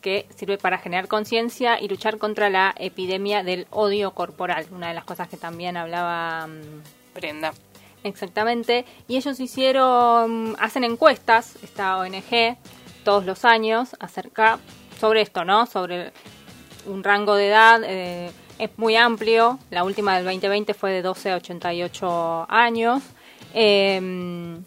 [0.00, 4.94] que sirve para generar conciencia y luchar contra la epidemia del odio corporal, una de
[4.94, 6.46] las cosas que también hablaba...
[6.46, 7.52] mm, Brenda.
[8.02, 8.84] Exactamente.
[9.08, 12.56] Y ellos hicieron, hacen encuestas, esta ONG,
[13.04, 14.58] todos los años, acerca
[14.98, 15.66] sobre esto, ¿no?
[15.66, 16.12] Sobre
[16.86, 19.58] un rango de edad, eh, es muy amplio.
[19.70, 23.02] La última del 2020 fue de 12 a 88 años.
[23.54, 24.60] Eh,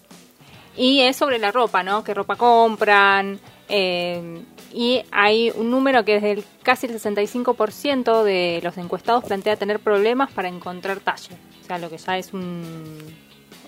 [0.76, 2.04] y es sobre la ropa, ¿no?
[2.04, 3.40] ¿Qué ropa compran?
[3.70, 9.56] Eh, y hay un número que es del casi el 65% de los encuestados plantea
[9.56, 11.36] tener problemas para encontrar talle.
[11.62, 13.16] O sea, lo que ya es un,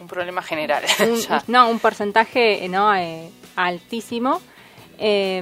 [0.01, 0.83] Un problema general.
[0.99, 4.41] un- no, un porcentaje eh, no Eh, altísimo.
[4.97, 5.41] Eh,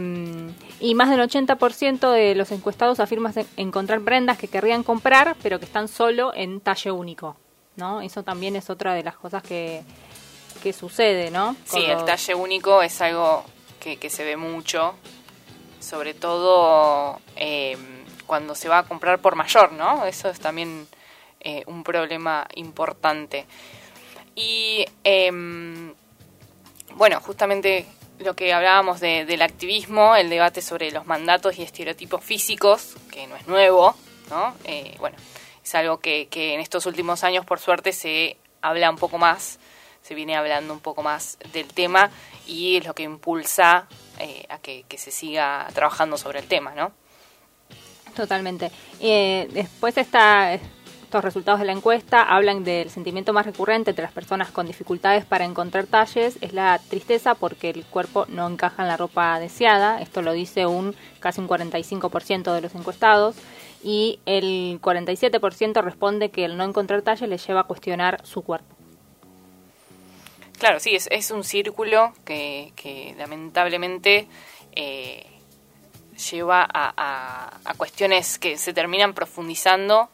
[0.80, 5.60] y más del 80% de los encuestados afirman se- encontrar prendas que querrían comprar, pero
[5.60, 7.38] que están solo en talle único.
[7.76, 8.02] ¿no?
[8.02, 9.82] Eso también es otra de las cosas que,
[10.62, 11.56] que sucede, ¿no?
[11.66, 13.44] Sí, el talle único es algo
[13.80, 14.94] que, que se ve mucho,
[15.84, 17.78] sobre todo eh,
[18.26, 20.06] cuando se va a comprar por mayor, ¿no?
[20.06, 20.88] Eso es también
[21.42, 23.46] eh, un problema importante.
[24.36, 25.94] Y em,
[26.96, 27.86] bueno, justamente
[28.20, 33.28] lo que hablábamos de- del activismo, el debate sobre los mandatos y estereotipos físicos, que
[33.28, 33.96] no es nuevo,
[34.30, 34.56] ¿no?
[34.64, 35.18] Eh, bueno,
[35.64, 39.60] es algo que, que en estos últimos años, por suerte, se habla un poco más,
[40.02, 42.10] se viene hablando un poco más del tema
[42.48, 43.88] y es lo que impulsa
[44.20, 46.92] eh, a que, se siga trabajando sobre el tema, ¿no?
[48.16, 48.72] Totalmente.
[49.00, 54.12] Eh, después está, estos resultados de la encuesta hablan del sentimiento más recurrente entre las
[54.12, 58.88] personas con dificultades para encontrar talles, es la tristeza porque el cuerpo no encaja en
[58.88, 60.02] la ropa deseada.
[60.02, 63.36] Esto lo dice un casi un 45% de los encuestados.
[63.86, 68.73] y el 47% responde que el no encontrar talles le lleva a cuestionar su cuerpo.
[70.60, 74.28] Claro, sí, es, es un círculo que, que lamentablemente
[74.76, 75.26] eh,
[76.32, 80.10] lleva a, a, cuestiones que se terminan profundizando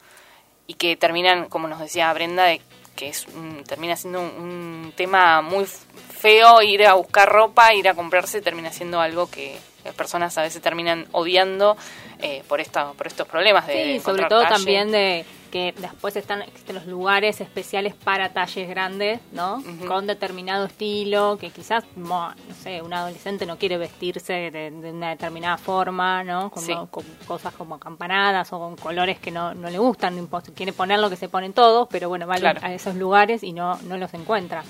[0.65, 2.61] y que terminan, como nos decía Brenda, de,
[2.95, 3.25] que es
[3.67, 8.99] termina siendo un, tema muy feo ir a buscar ropa, ir a comprarse, termina siendo
[8.99, 11.77] algo que las personas a veces terminan odiando
[12.21, 13.93] eh, por, esta, por estos problemas de...
[13.93, 19.19] Sí, sobre todo también de que después están existen los lugares especiales para talles grandes,
[19.31, 19.63] ¿no?
[19.87, 25.57] Con determinado estilo, que quizás, no sé, un adolescente no quiere vestirse de, una determinada
[25.57, 26.49] forma, ¿no?
[26.51, 26.63] Con,
[27.27, 31.09] cosas como acampanadas o con colores que no, no le gustan, no quiere poner lo
[31.09, 34.63] que se ponen todos, pero bueno, va a esos lugares y no, no los encuentra.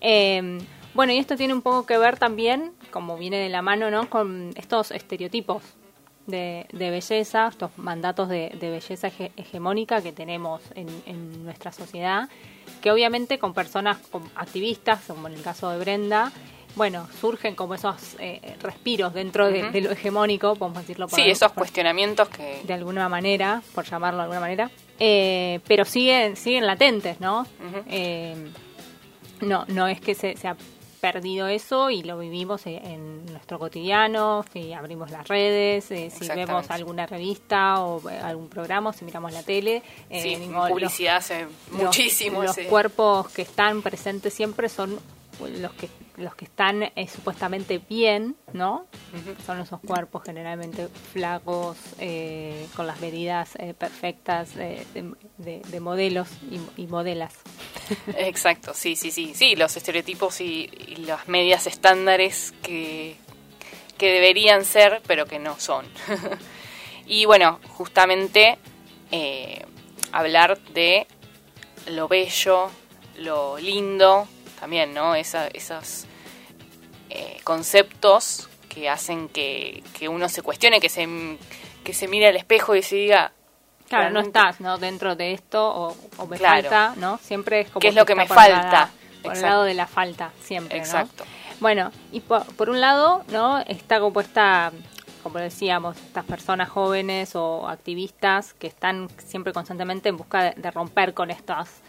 [0.00, 0.58] Em,
[0.94, 4.10] bueno, y esto tiene un poco que ver también, como viene de la mano, ¿no?
[4.10, 5.62] Con estos estereotipos
[6.26, 12.28] de, belleza, estos mandatos de, belleza hegemónica que tenemos en, nuestra sociedad,
[12.80, 16.32] que obviamente con personas con activistas, como en el caso de Brenda,
[16.74, 21.06] bueno, surgen como esos eh, respiros dentro de, lo hegemónico, podemos decirlo.
[21.06, 22.62] Por sí, esos cuestionamientos que...
[22.64, 27.46] De alguna manera, por llamarlo de alguna manera, eh, pero siguen, siguen latentes, ¿no?
[27.88, 28.34] Eh,
[29.42, 30.48] no, no es que se, se,
[31.02, 36.70] perdido eso y lo vivimos en nuestro cotidiano, si abrimos las redes, eh, si vemos
[36.70, 39.82] alguna revista o eh, algún programa, si miramos la tele.
[40.08, 42.44] Eh, sí, publicidad hace muchísimo.
[42.44, 45.00] Los, cuerpos que están presentes siempre son
[45.48, 48.86] los que los que están eh, supuestamente bien, ¿no?
[49.46, 54.84] Son esos cuerpos generalmente flacos, eh, con las medidas eh, perfectas de,
[55.80, 56.28] modelos
[56.76, 57.34] y, modelas.
[58.16, 59.32] Exacto, sí, sí, sí.
[59.34, 60.68] Sí, los estereotipos y,
[61.06, 63.16] las medidas estándares que,
[63.96, 65.86] que deberían ser, pero que no son.
[67.06, 68.58] y bueno, justamente
[70.12, 71.06] hablar de
[71.86, 72.70] lo bello,
[73.18, 74.28] lo lindo,
[74.62, 75.16] también, ¿no?
[75.16, 76.04] Esa, esos
[77.10, 81.08] eh, conceptos que hacen que, uno se cuestione, que se,
[81.82, 83.32] que se mire al espejo y se diga...
[83.88, 84.78] Claro, no estás ¿no?
[84.78, 87.18] dentro de esto o, me falta, ¿no?
[87.18, 87.80] Siempre es como...
[87.80, 88.88] ¿Qué es lo que, me falta?
[89.20, 91.24] por el lado de la falta, siempre, Exacto.
[91.58, 93.58] Bueno, y por, un lado, ¿no?
[93.58, 94.70] Está compuesta
[95.24, 100.70] como decíamos, estas personas jóvenes o activistas que están siempre constantemente en busca de, de
[100.70, 101.81] romper con estas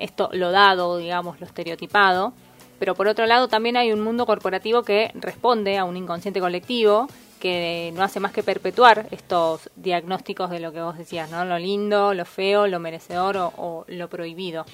[0.00, 2.32] esto lo dado, digamos, lo estereotipado.
[2.80, 7.08] Pero por otro lado también hay un mundo corporativo que responde a un inconsciente colectivo
[7.38, 11.44] que no hace más que perpetuar estos diagnósticos de lo que vos decías, ¿no?
[11.44, 14.64] Lo lindo, lo feo, lo merecedor o, lo prohibido.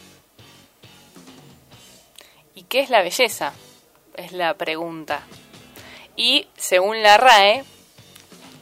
[2.54, 3.52] ¿Y qué es la belleza?
[4.14, 5.22] Es la pregunta.
[6.16, 7.64] Y según la RAE,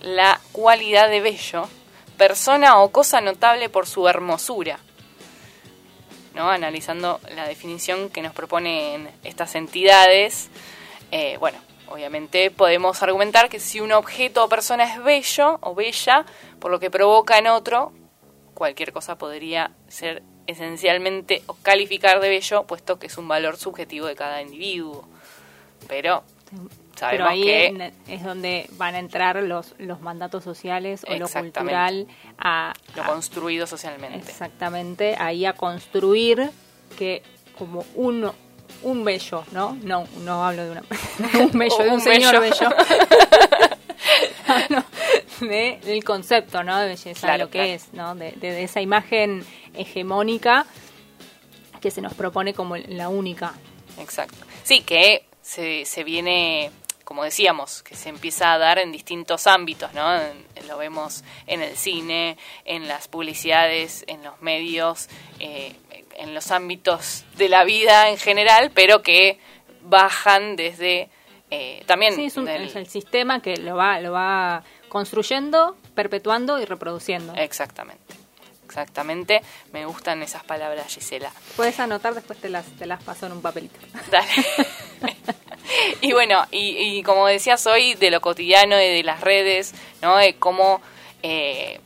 [0.03, 1.69] la cualidad de bello,
[2.17, 4.79] persona o cosa notable por su hermosura,
[6.35, 6.51] ¿no?
[6.51, 10.51] analizando la definición que nos proponen estas entidades,
[11.11, 11.59] eh, bueno,
[11.89, 16.27] obviamente podemos argumentar que si un objeto o persona es bello o bella,
[16.59, 17.93] por lo que provoca en otro,
[18.55, 24.07] cualquier cosa podría ser esencialmente o calificar de bello, puesto que es un valor subjetivo
[24.07, 25.09] de cada individuo.
[25.89, 26.23] Pero
[27.01, 27.49] pero ahí
[28.09, 32.07] es donde van a entrar los, los mandatos sociales o lo cultural
[32.39, 32.73] a...
[32.97, 34.19] Lo construido socialmente.
[34.19, 36.51] Exactamente, ahí a construir
[36.99, 37.23] que
[37.59, 38.35] como uno
[38.83, 39.77] un bello, ¿no?
[39.83, 40.83] No, no hablo de una,
[41.41, 42.71] un bello, de un, señor bello.
[45.41, 46.79] de, del concepto, ¿no?
[46.79, 48.15] De belleza, lo que es, ¿no?
[48.15, 50.67] De, de, esa imagen hegemónica
[51.81, 53.55] que se nos propone como la única.
[53.99, 54.37] Exacto.
[54.63, 56.71] Sí, que se, se viene
[57.05, 60.19] como decíamos, que se empieza a dar en distintos ámbitos, ¿no?
[60.67, 65.77] lo vemos en el cine, en las publicidades, en los medios, eh,
[66.17, 69.39] en los ámbitos de la vida en general, pero que
[69.83, 71.11] bajan desde
[71.51, 72.15] eh, también...
[72.15, 72.37] Sí, es,
[72.77, 77.35] el sistema que lo va, lo va construyendo, perpetuando y reproduciendo.
[77.35, 78.15] Exactamente.
[78.65, 79.41] Exactamente,
[79.73, 81.31] me gustan esas palabras, Gisela.
[81.55, 83.79] Puedes anotar, después te las, te las paso en un papelito.
[84.11, 84.27] Dale.
[86.01, 90.17] y bueno, y, como decías hoy, de lo cotidiano y de las redes, ¿no?
[90.17, 90.81] De cómo
[91.23, 91.81] eh,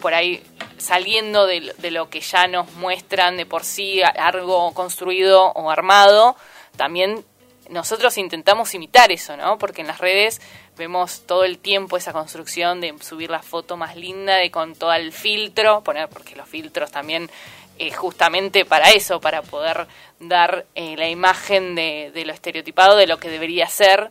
[0.00, 0.42] por ahí
[0.78, 6.36] saliendo de, de, lo que ya nos muestran de por sí algo construido o armado,
[6.76, 7.24] también
[7.68, 9.58] nosotros intentamos imitar eso, ¿no?
[9.58, 10.40] Porque en las redes
[10.76, 14.92] vemos todo el tiempo esa construcción de subir la foto más linda, de con todo
[14.92, 17.30] el filtro, poner, porque los filtros también
[17.78, 19.86] eh, justamente para eso, para poder
[20.20, 24.10] dar eh, la imagen de, lo estereotipado, de lo que debería ser.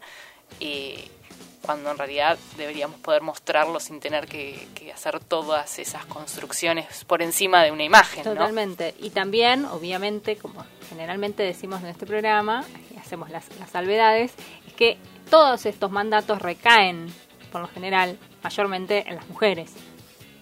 [1.61, 7.21] cuando en realidad deberíamos poder mostrarlo sin tener que, que hacer todas esas construcciones por
[7.21, 8.23] encima de una imagen.
[8.25, 8.31] ¿no?
[8.31, 8.95] Totalmente.
[8.99, 14.33] Y también, obviamente, como generalmente decimos en este programa, y hacemos las, las salvedades,
[14.67, 14.97] es que
[15.29, 17.07] todos estos mandatos recaen,
[17.51, 19.71] por lo general, mayormente en las mujeres.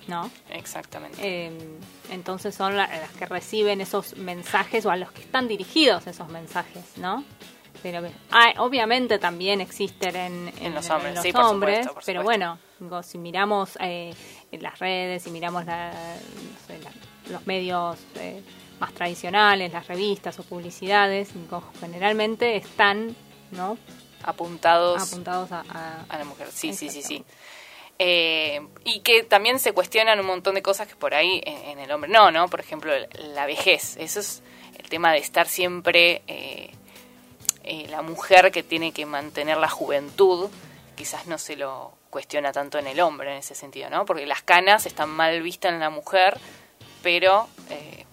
[0.08, 0.32] ¿No?
[0.50, 1.52] Exactamente.
[2.10, 6.28] Entonces son la- las que reciben esos mensajes o a los que están dirigidos esos
[6.30, 7.24] mensajes, ¿no?
[7.82, 8.02] Pero
[8.32, 12.24] ah, obviamente también existen en, En los hombres, los sí, por hombres, supuesto, por pero
[12.24, 14.14] bueno, digo, si miramos eh,
[14.52, 16.92] en las redes, si miramos la- no sé, la-
[17.32, 18.42] los medios eh,
[18.80, 23.16] más tradicionales, las revistas o publicidades, digo, generalmente están,
[23.52, 23.78] ¿no?
[24.24, 26.48] Apuntados Apuntados a, a- a la mujer.
[26.52, 27.24] Sí, sí, sí, sí.
[28.02, 31.80] Eh, y que también se cuestionan un montón de cosas que por ahí en, en
[31.80, 32.48] el hombre no, ¿no?
[32.48, 32.94] Por ejemplo,
[33.34, 33.98] la vejez.
[33.98, 34.42] Eso es
[34.78, 36.72] el tema de estar siempre eh,
[37.64, 40.50] eh, la mujer que tiene que mantener la juventud.
[40.96, 44.06] Quizás no se lo cuestiona tanto en el hombre en ese sentido, ¿no?
[44.06, 46.40] Porque las canas están mal vistas en la mujer,
[47.04, 48.06] pero eh,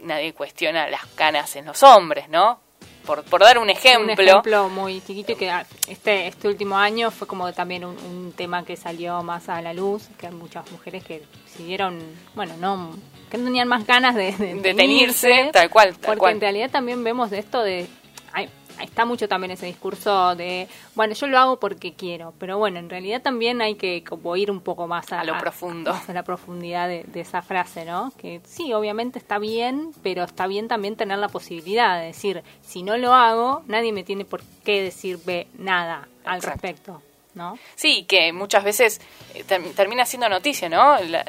[0.00, 2.60] nadie cuestiona las canas en los hombres, ¿no?
[3.06, 4.12] Por, por dar un ejemplo.
[4.12, 8.32] Un ejemplo muy chiquito que ah, este, este último año fue como también un, un
[8.32, 11.22] tema que salió más a la luz, que hay muchas mujeres que
[11.56, 11.98] siguieron,
[12.34, 12.90] bueno, no,
[13.30, 16.34] que no tenían más ganas de, de, De tal cual, tal porque cual.
[16.34, 17.86] en realidad también vemos esto de,
[18.32, 18.48] hay-
[18.82, 22.90] está mucho también ese discurso de, bueno, yo lo hago porque quiero, pero bueno, en
[22.90, 25.92] realidad también hay que como ir un poco más a, A lo profundo.
[26.08, 28.12] a la profundidad de, de esa frase, ¿no?
[28.18, 32.82] Que sí, obviamente está bien, pero está bien también tener la posibilidad de decir, si
[32.82, 36.60] no lo hago, nadie me tiene por qué decirme nada al Exacto.
[36.62, 37.02] respecto,
[37.34, 37.58] ¿no?
[37.74, 39.00] Sí, que muchas veces
[39.34, 40.98] eh, ter- termina siendo noticia, ¿no?
[41.00, 41.24] La-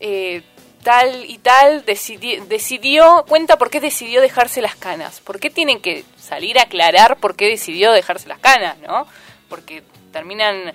[0.00, 0.42] eh,
[0.86, 5.20] tal y tal decidi- decidió, cuenta por qué decidió dejarse las canas.
[5.20, 9.04] ¿Por qué tienen que salir a aclarar por qué decidió dejarse las canas, ¿no?
[9.48, 9.82] Porque
[10.12, 10.72] terminan,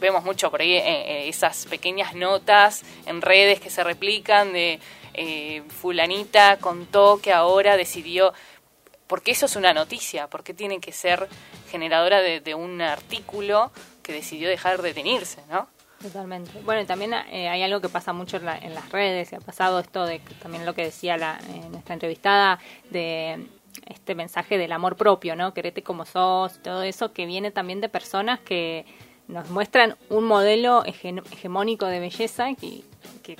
[0.00, 4.80] vemos mucho por ahí eh, eh, esas pequeñas notas en redes que se replican de
[5.12, 8.32] eh, fulanita contó que ahora decidió
[9.06, 11.28] porque eso es una noticia, porque tiene que ser
[11.70, 13.70] generadora de, de un artículo
[14.02, 15.68] que decidió dejar de tenerse, ¿no?
[16.04, 16.50] Totalmente.
[16.66, 19.40] Bueno, también eh, hay algo que pasa mucho en, la- en las redes, y ha
[19.40, 22.58] pasado esto de también lo que decía la, eh, nuestra entrevistada,
[22.90, 23.46] de
[23.86, 25.54] este mensaje del amor propio, ¿no?
[25.54, 28.84] Querete como sos, todo eso que viene también de personas que
[29.28, 32.82] nos muestran un modelo hege- hegemónico de belleza que,
[33.22, 33.36] que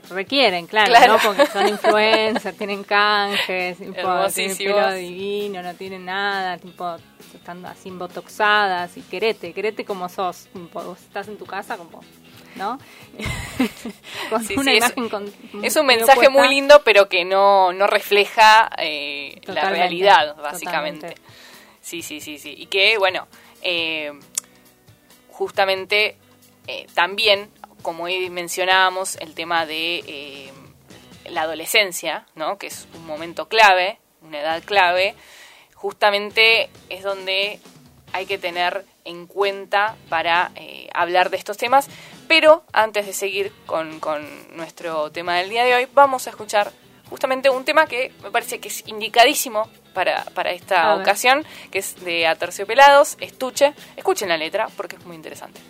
[0.00, 1.12] se requieren, claro, Claro.
[1.14, 1.18] ¿no?
[1.20, 6.96] Porque son influencers, tienen canjes, tipo, tienen pelo divino, no tienen nada, tipo,
[7.34, 12.00] están así botoxadas y querete, querete como sos, tipo, vos estás en tu casa como,
[12.56, 12.78] ¿no?
[14.30, 15.32] con Sí, una sí, es- imagen con,
[15.62, 16.30] Es un mensaje puesta.
[16.32, 21.08] muy lindo, pero que no, no refleja eh, la realidad, básicamente.
[21.08, 21.34] totalmente.
[21.80, 22.54] Sí, sí, sí, sí.
[22.56, 23.26] Y que, bueno,
[23.62, 24.12] eh,
[25.30, 26.16] justamente
[26.66, 27.50] eh, también,
[27.84, 30.52] como hoy mencionábamos, el tema de eh,
[31.26, 32.58] la adolescencia, ¿no?
[32.58, 35.14] Que es un momento clave, una edad clave,
[35.74, 37.60] justamente es donde
[38.12, 41.88] hay que tener en cuenta para eh, hablar de estos temas.
[42.26, 44.26] Pero antes de seguir con, con
[44.56, 46.72] nuestro tema del día de hoy, vamos a escuchar
[47.10, 52.02] justamente un tema que me parece que es indicadísimo para, para esta ocasión, que es
[52.02, 53.74] de Aterciopelados, Estuche.
[53.94, 55.60] Escuchen la letra porque es muy interesante.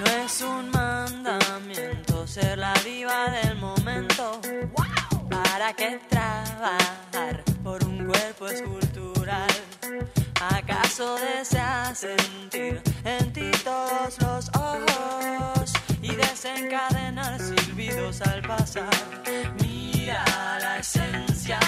[0.00, 4.40] No es un mandamiento ser la diva del momento.
[5.28, 9.50] ¿Para qué trabajar por un cuerpo escultural?
[10.40, 15.70] ¿Acaso deseas sentir en ti todos los ojos
[16.00, 18.88] y desencadenar silbidos al pasar?
[19.60, 20.24] Mira
[20.62, 21.60] la esencia,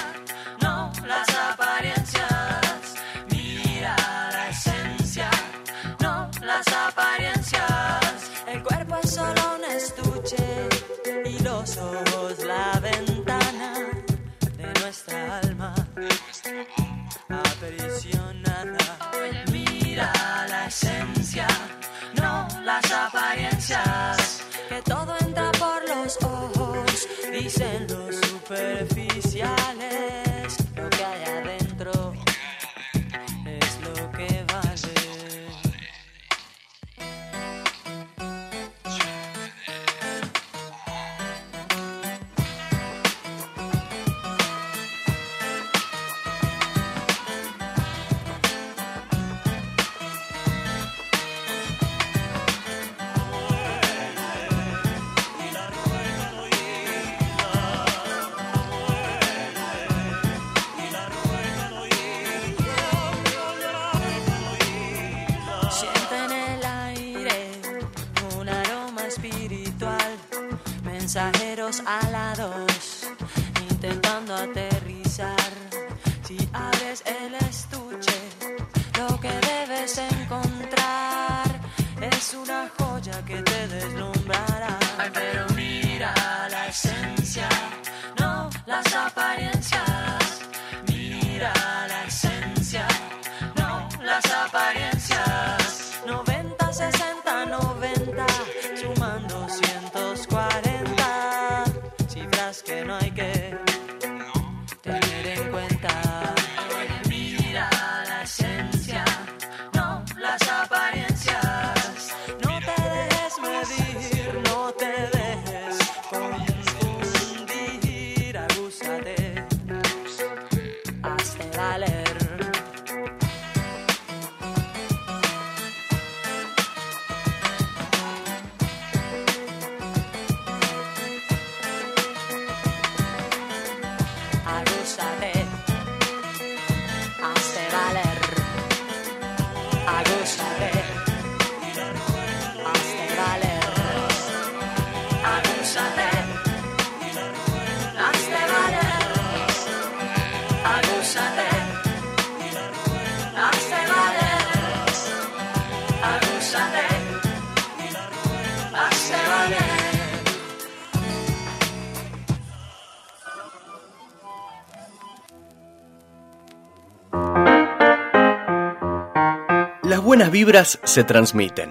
[170.44, 171.70] vibras se transmiten.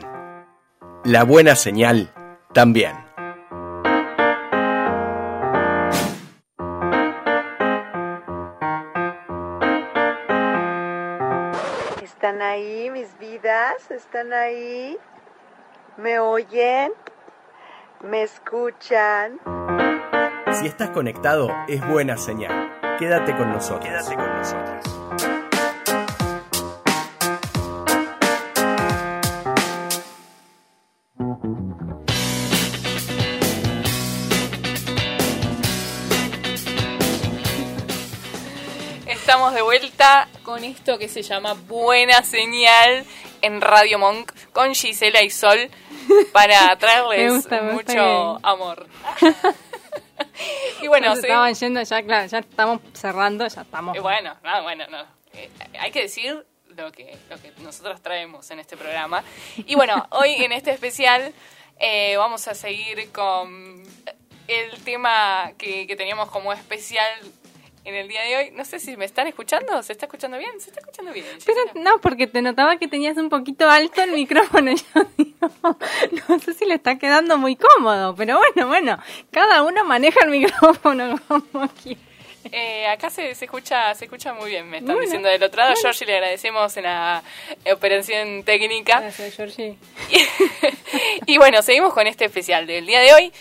[1.03, 2.09] La buena señal
[2.53, 2.95] también.
[12.01, 13.91] ¿Están ahí mis vidas?
[13.91, 14.97] ¿Están ahí?
[15.97, 16.93] ¿Me oyen?
[17.99, 19.37] ¿Me escuchan?
[20.53, 22.71] Si estás conectado, es buena señal.
[22.97, 23.85] Quédate con nosotros.
[23.85, 24.60] Quédate con nosotros.
[39.71, 43.05] Vuelta con esto que se llama Buena Señal
[43.41, 45.69] en Radio Monk con Gisela y Sol
[46.33, 48.85] para traerles gusta, mucho amor.
[50.81, 51.27] y bueno, Nos sí.
[51.27, 53.95] estaban yendo ya, claro, ya estamos cerrando, ya estamos.
[53.95, 55.05] Eh, Bueno, no, bueno, no.
[55.31, 55.49] Eh,
[55.79, 56.45] hay que decir
[56.75, 59.23] lo que, lo que nosotros traemos en este programa.
[59.55, 61.33] Y bueno, hoy en este especial
[61.79, 63.83] eh, vamos a seguir con
[64.49, 67.07] el tema que, que teníamos como especial
[67.83, 68.51] en el día de hoy.
[68.51, 69.81] No sé si me están escuchando.
[69.83, 70.51] ¿Se está escuchando bien?
[70.59, 71.25] ¿Se está escuchando bien?
[71.45, 74.71] Pero no, porque te notaba que tenías un poquito alto el micrófono.
[74.95, 75.03] Yo
[76.11, 78.99] digo, no sé si le está quedando muy cómodo, pero bueno, bueno,
[79.31, 81.99] cada uno maneja el micrófono como quiere.
[82.51, 85.57] Eh, acá se, se escucha se escucha muy bien, me están Bueno, diciendo del otro
[85.59, 85.73] lado.
[85.73, 85.81] bueno.
[85.83, 87.21] Georgie le agradecemos en la
[87.71, 88.99] operación técnica.
[88.99, 89.77] Gracias, Georgie.
[91.27, 93.31] y bueno, seguimos con este especial del día de hoy.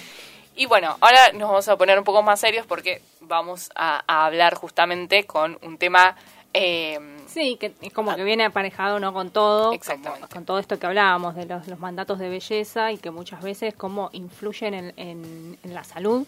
[0.55, 3.01] Y bueno, ahora nos vamos a poner un poco más serios porque
[3.31, 6.17] vamos a, a hablar justamente con un tema...
[6.53, 10.27] eh, Sí, que es como que viene aparejado no con todo, Exactamente.
[10.35, 13.73] con todo esto que hablábamos de los, los mandatos de belleza y que muchas veces
[13.75, 16.27] como influyen en, en- en la salud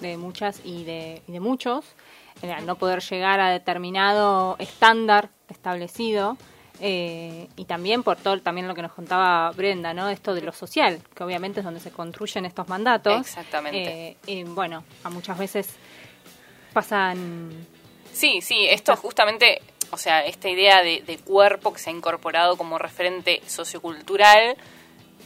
[0.00, 1.84] de muchas y de, y de muchos,
[2.42, 6.36] en el no poder llegar a determinado estándar establecido
[6.80, 10.08] eh, y también por todo también lo que nos contaba Brenda, ¿no?
[10.08, 13.20] Esto de lo social, que obviamente es donde se construyen estos mandatos.
[13.20, 14.08] Exactamente.
[14.08, 15.68] Eh, y bueno, a muchas veces
[16.72, 17.66] pasan
[18.12, 22.78] Sí, sí, esto justamente, o sea, esta idea de, cuerpo que se ha incorporado como
[22.78, 24.56] referente sociocultural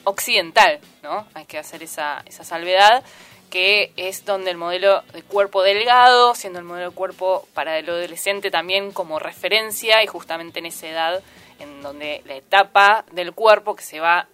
[0.04, 1.26] occidental, ¿no?
[1.34, 3.02] Hay que hacer esa, esa salvedad,
[3.50, 7.88] que es donde el modelo de cuerpo delgado, siendo el modelo de cuerpo para el
[7.88, 11.22] adolescente también como referencia, y justamente en esa edad
[11.58, 14.28] en donde la etapa del cuerpo que se va,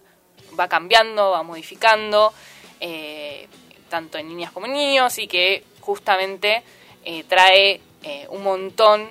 [0.59, 2.33] va cambiando, va modificando,
[2.79, 3.47] eh,
[3.89, 6.63] tanto en niñas como en niños, y que justamente
[7.05, 9.09] eh, trae eh, un montón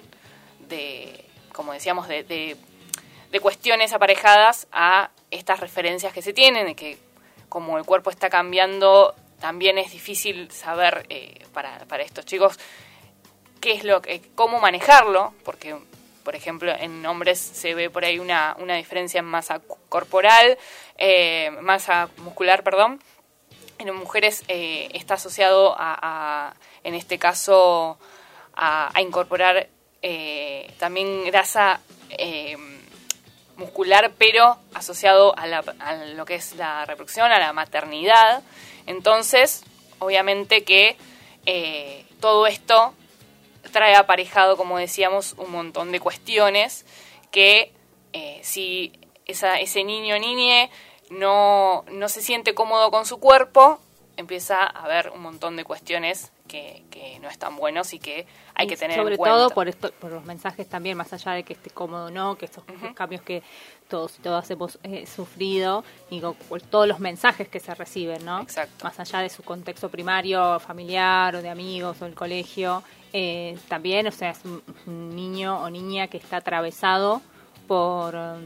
[0.69, 2.57] de, como decíamos, de, de-
[3.41, 6.99] cuestiones aparejadas a estas referencias que se tienen, que
[7.49, 12.59] como el cuerpo está cambiando, también es difícil saber eh, para, para estos chicos
[13.61, 15.77] qué es lo que, cómo manejarlo, porque
[16.25, 20.59] por ejemplo en hombres se ve por ahí una, una diferencia en masa corporal,
[20.99, 23.01] eh, masa muscular, perdón,
[23.89, 26.55] en mujeres eh, está asociado a,
[26.85, 27.99] en este caso,
[28.55, 29.69] a, incorporar
[30.03, 31.81] eh, también grasa
[32.11, 32.57] eh,
[33.57, 38.43] muscular, pero asociado a, la- a lo que es la reproducción, a la maternidad.
[38.87, 39.65] Entonces,
[39.99, 40.97] obviamente que
[42.21, 42.95] todo esto
[43.73, 46.85] trae aparejado, como decíamos, un montón de cuestiones
[47.31, 47.73] que
[48.43, 48.93] si
[49.27, 50.71] esa, ese niño o niñe
[51.11, 53.79] no, no se siente cómodo con su cuerpo,
[54.17, 58.67] empieza a haber un montón de cuestiones que, que no están buenos y que hay
[58.67, 59.37] Y que tener sobre en cuenta.
[59.39, 62.37] todo por esto por los mensajes también más allá de que esté cómodo o no
[62.37, 62.63] que estos
[62.95, 63.43] cambios que
[63.89, 68.23] todos y todas hemos eh, sufrido y con- por todos los mensajes que se reciben
[68.27, 68.85] no Exacto.
[68.85, 72.83] más allá de su contexto primario familiar o de amigos o del colegio
[73.15, 77.23] eh, también o sea es un, un niño o niña que está atravesado
[77.67, 78.43] por um,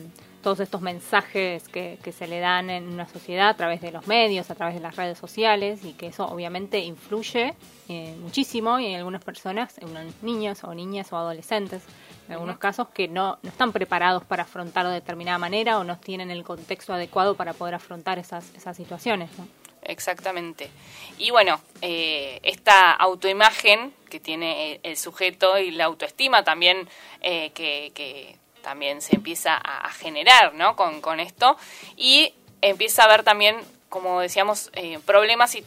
[0.47, 4.07] todos estos mensajes que, que se le dan en una sociedad a través de los
[4.07, 7.57] medios, a través de las redes sociales y que eso obviamente influye
[7.89, 11.83] eh, muchísimo y en algunas personas, en unos niños o niñas o adolescentes,
[12.29, 15.99] en algunos casos que no, no están preparados para afrontarlo de determinada manera o no
[15.99, 19.37] tienen el contexto adecuado para poder afrontar esas, esas situaciones.
[19.39, 19.49] ¿no?
[19.83, 20.71] Exactamente.
[21.19, 26.89] Y bueno, eh, esta autoimagen que tiene el, el sujeto y la autoestima también
[27.21, 30.75] eh, que, que también se empieza a, generar ¿no?
[30.75, 31.57] con, con esto
[31.97, 35.65] y empieza a haber también, como decíamos, eh, problemas y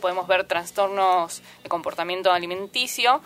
[0.00, 3.20] podemos ver trastornos de comportamiento alimenticio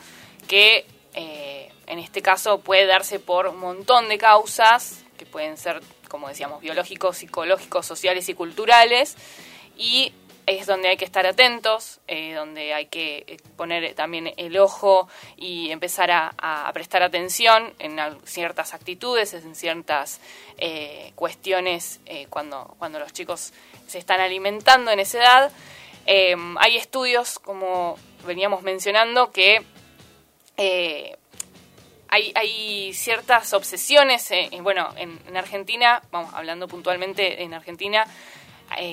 [0.48, 5.80] que eh, en este caso puede darse por un montón de causas que pueden ser,
[6.08, 9.16] como decíamos, biológicos, psicológicos, sociales y culturales
[9.78, 10.12] y
[10.46, 15.08] es donde hay que estar atentos, eh, donde hay que eh, poner también el ojo
[15.36, 20.20] y empezar a, prestar atención en ciertas actitudes, en ciertas
[20.58, 23.52] eh, cuestiones cuando, cuando los chicos
[23.86, 25.52] se están alimentando en esa edad.
[26.06, 29.62] Hay estudios, como veníamos mencionando, que
[30.56, 34.30] hay, hay ciertas obsesiones,
[34.62, 38.06] bueno, en, en Argentina, vamos hablando puntualmente en Argentina,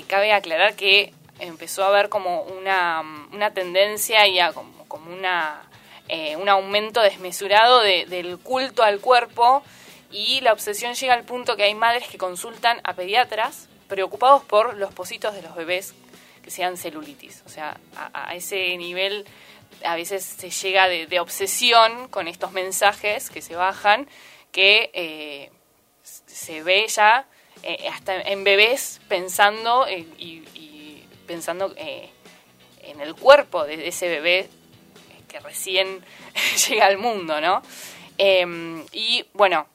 [0.08, 5.62] cabe aclarar que empezó a haber como una, una tendencia y a como, como una,
[6.08, 9.64] eh, un aumento desmesurado de- del culto al cuerpo
[10.12, 14.76] y la obsesión llega al punto que hay madres que consultan a pediatras preocupados por
[14.76, 15.94] los positos de los bebés
[16.44, 17.44] que sean celulitis.
[17.46, 17.78] O sea,
[18.14, 19.26] a, ese nivel
[19.84, 24.08] a veces se llega de, obsesión con estos mensajes que se bajan
[24.52, 25.52] que eh,
[26.04, 27.26] se ve ya
[27.62, 30.44] eh, hasta en bebés pensando y
[31.30, 32.10] pensando eh,
[32.82, 34.50] en el cuerpo de ese bebé
[35.28, 36.04] que recién
[36.68, 37.62] llega al mundo, ¿no?
[38.18, 39.68] Eh, y bueno,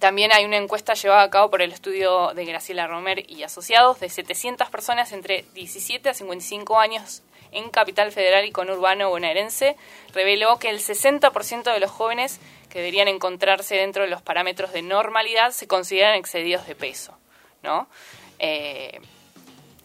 [0.00, 4.00] también hay una encuesta llevada a cabo por el estudio de Graciela Romer y asociados
[4.00, 7.22] de 700 personas entre 17 a 55 años
[7.52, 9.76] en Capital Federal y conurbano bonaerense,
[10.12, 14.82] reveló que el 60% de los jóvenes que deberían encontrarse dentro de los parámetros de
[14.82, 17.16] normalidad se consideran excedidos de peso,
[17.62, 17.88] ¿no?
[18.38, 19.00] Eh,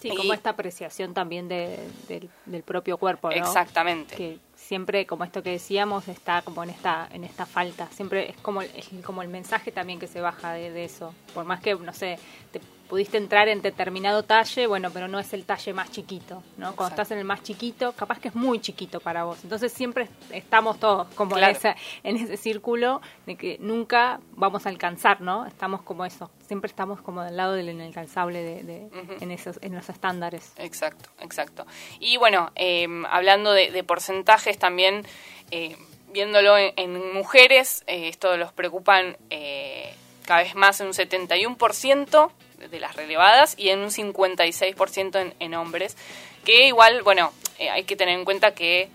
[0.02, 3.36] Sí, Y- como esta apreciación también de- del, del propio cuerpo, ¿no?
[3.36, 4.16] Exactamente.
[4.16, 7.88] Que siempre, como esto que decíamos, está como en esta en esta falta.
[7.92, 11.14] Siempre es como, es como el mensaje también que se baja de, de eso.
[11.36, 12.18] Por más que, no sé,
[12.52, 12.60] te
[12.92, 16.76] pudiste entrar en determinado talle, bueno, pero no es el talle más chiquito, ¿no?
[16.76, 16.92] Cuando Exacto.
[17.04, 19.40] estás en el más chiquito, capaz que es muy chiquito para vos.
[19.46, 21.52] Entonces siempre estamos todos como Claro.
[21.52, 25.46] en, esa- en ese círculo de que nunca vamos a alcanzar, ¿no?
[25.46, 26.30] Estamos como eso.
[26.46, 28.90] Siempre estamos como del lado del inalcanzable de, de-
[29.22, 30.52] en, esos, en los estándares.
[30.58, 31.66] Exacto, exacto.
[32.02, 35.06] Y bueno, eh, hablando de, de porcentajes también,
[35.50, 35.78] eh,
[36.12, 39.94] viéndolo en, en mujeres, eh, esto los preocupan eh,
[40.26, 42.32] cada vez más en un 71%
[42.70, 45.98] de las relevadas y en un 56% en, hombres,
[46.46, 48.90] que igual, bueno, eh, hay que tener en cuenta que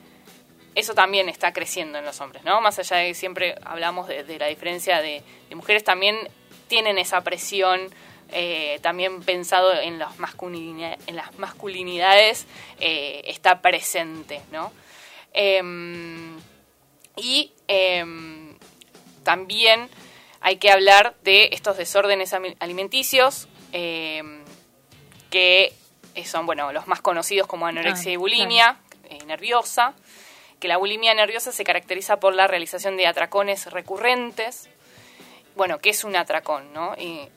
[0.74, 2.60] eso también está creciendo en los hombres, ¿no?
[2.60, 5.22] Más allá de que siempre hablamos de, la diferencia de,
[5.54, 6.16] mujeres, también
[6.68, 7.90] tienen esa presión,
[8.30, 10.18] eh, también pensado en, las
[11.38, 12.46] masculinidades,
[12.78, 14.70] eh, está presente, ¿no?
[15.32, 16.36] Em,
[17.16, 18.56] y em,
[19.22, 19.88] también
[20.40, 24.42] hay que hablar de estos desórdenes alimenticios, em,
[25.30, 25.74] que
[26.24, 28.78] son, bueno, los más conocidos como anorexia Ah, y bulimia,
[29.10, 29.92] eh, nerviosa,
[30.58, 34.70] que la bulimia nerviosa se caracteriza por la realización de atracones recurrentes.
[35.56, 36.94] Bueno, ¿qué es un atracón, no?
[36.96, 37.28] Y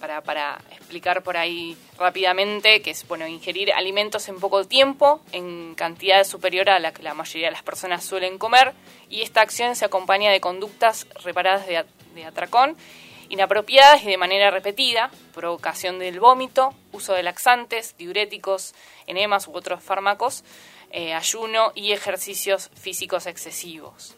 [0.00, 5.76] para, para explicar por ahí rápidamente, que es, bueno, ingerir alimentos en poco tiempo, en
[5.76, 8.74] cantidad superior a la que la mayoría de las personas suelen comer,
[9.08, 12.76] y esta acción se acompaña de conductas reparadas de atracón,
[13.28, 18.74] inapropiadas y de manera repetida, provocación del vómito, uso de laxantes, diuréticos,
[19.06, 20.44] enemas u otros fármacos,
[20.90, 24.16] eh, ayuno y ejercicios físicos excesivos.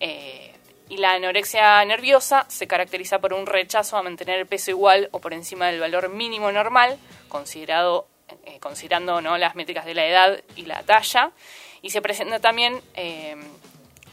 [0.00, 0.52] Eh,
[0.88, 5.20] y la anorexia nerviosa se caracteriza por un rechazo a mantener el peso igual o
[5.20, 6.98] por encima del valor mínimo normal,
[7.28, 8.08] considerado,
[8.44, 9.38] eh, considerando ¿no?
[9.38, 11.30] las métricas de la edad y la talla.
[11.82, 12.82] Y se presenta también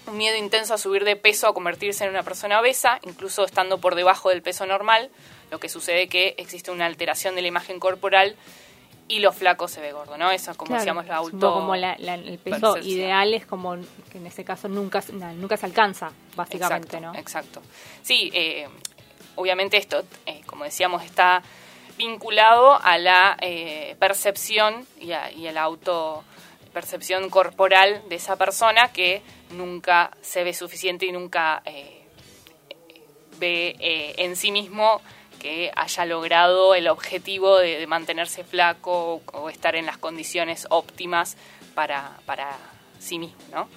[0.08, 3.78] un miedo intenso a subir de peso, a convertirse en una persona obesa, incluso estando
[3.80, 5.10] por debajo del peso normal,
[5.52, 8.36] lo que sucede que existe una alteración de la imagen corporal
[9.10, 10.32] y lo flaco se ve gordo, ¿no?
[10.32, 11.54] Eso, como Claro, decíamos, un auto...
[11.54, 12.86] como la- la- el peso percepción.
[12.86, 13.78] ideal es como
[14.12, 15.02] que en ese caso nunca,
[15.36, 17.18] nunca se alcanza, básicamente, exacto, ¿no?
[17.20, 17.62] Exacto.
[18.02, 18.68] Sí, eh,
[19.36, 21.42] obviamente esto, eh, como decíamos, está
[21.98, 26.24] vinculado a la eh, percepción y a, y la auto
[26.78, 32.04] percepción corporal de esa persona que nunca se ve suficiente y nunca eh,
[33.40, 35.02] ve eh, en sí mismo
[35.40, 41.36] que haya logrado el objetivo de, mantenerse flaco o, estar en las condiciones óptimas
[41.74, 42.56] para, para
[43.00, 43.68] sí mismo, ¿no?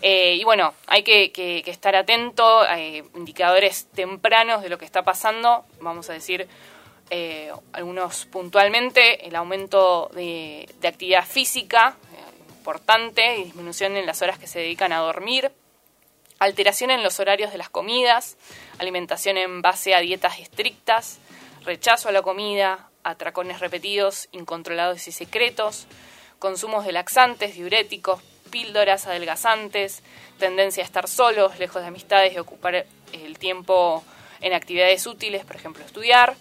[0.00, 5.04] Eh, y bueno, hay que, estar atento a eh, indicadores tempranos de lo que está
[5.04, 5.64] pasando.
[5.80, 6.48] Vamos a decir
[7.72, 11.94] algunos puntualmente, el aumento de, actividad física
[12.62, 15.50] importante y disminución en las horas que se dedican a dormir,
[16.38, 18.36] alteración en los horarios de las comidas,
[18.78, 21.18] alimentación en base a dietas estrictas,
[21.64, 25.88] rechazo a la comida, atracones repetidos, incontrolados y secretos,
[26.38, 30.04] consumos de laxantes, diuréticos, píldoras adelgazantes,
[30.38, 34.04] tendencia a estar solos, lejos de amistades y ocupar el tiempo
[34.40, 36.36] en actividades útiles, por ejemplo, estudiar,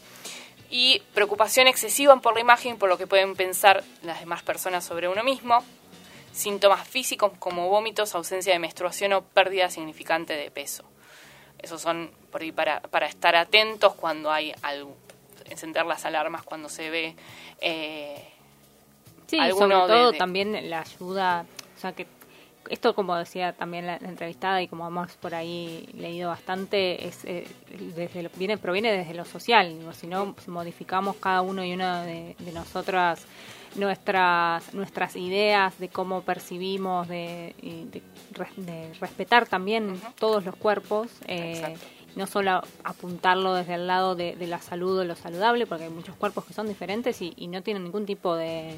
[0.69, 5.07] y preocupación excesiva por la imagen, por lo que pueden pensar las demás personas sobre
[5.07, 5.63] uno mismo,
[6.31, 10.83] síntomas físicos como vómitos, ausencia de menstruación o pérdida significante de peso.
[11.59, 14.95] Esos son por ahí para, para estar atentos cuando hay algo,
[15.45, 17.15] encender las alarmas cuando se ve
[17.59, 18.27] eh,
[19.27, 21.45] Sí, alguno sobre todo de- también la ayuda,
[21.77, 22.05] o sea que
[22.69, 27.25] esto como decía también la, la entrevistada y como hemos por ahí leído bastante, es
[27.25, 27.45] eh,
[27.95, 32.03] desde lo- viene proviene desde lo social, digo, si no modificamos cada uno y una
[32.05, 33.25] de, de nosotras
[33.75, 38.01] nuestras nuestras ideas de cómo percibimos, de, y de,
[38.31, 41.07] res- de respetar también todos los cuerpos.
[41.27, 41.75] eh,
[42.13, 45.89] no solo apuntarlo desde el lado de, de la salud o lo saludable, porque hay
[45.89, 48.75] muchos cuerpos que son diferentes y, y no tienen ningún tipo de,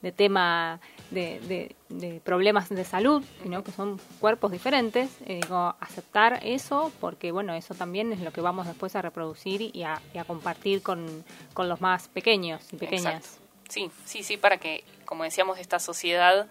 [0.00, 0.80] de tema
[1.12, 5.10] de, de- de problemas de salud, sino que son cuerpos diferentes.
[5.26, 9.70] Eh, digo, aceptar eso, porque bueno, eso también es lo que vamos después a reproducir
[9.72, 11.06] y a, y a compartir con,
[11.54, 13.14] con los más pequeños y pequeñas.
[13.14, 13.41] Exacto.
[13.72, 16.46] Sí, sí, sí, para que, como decíamos, esta sociedad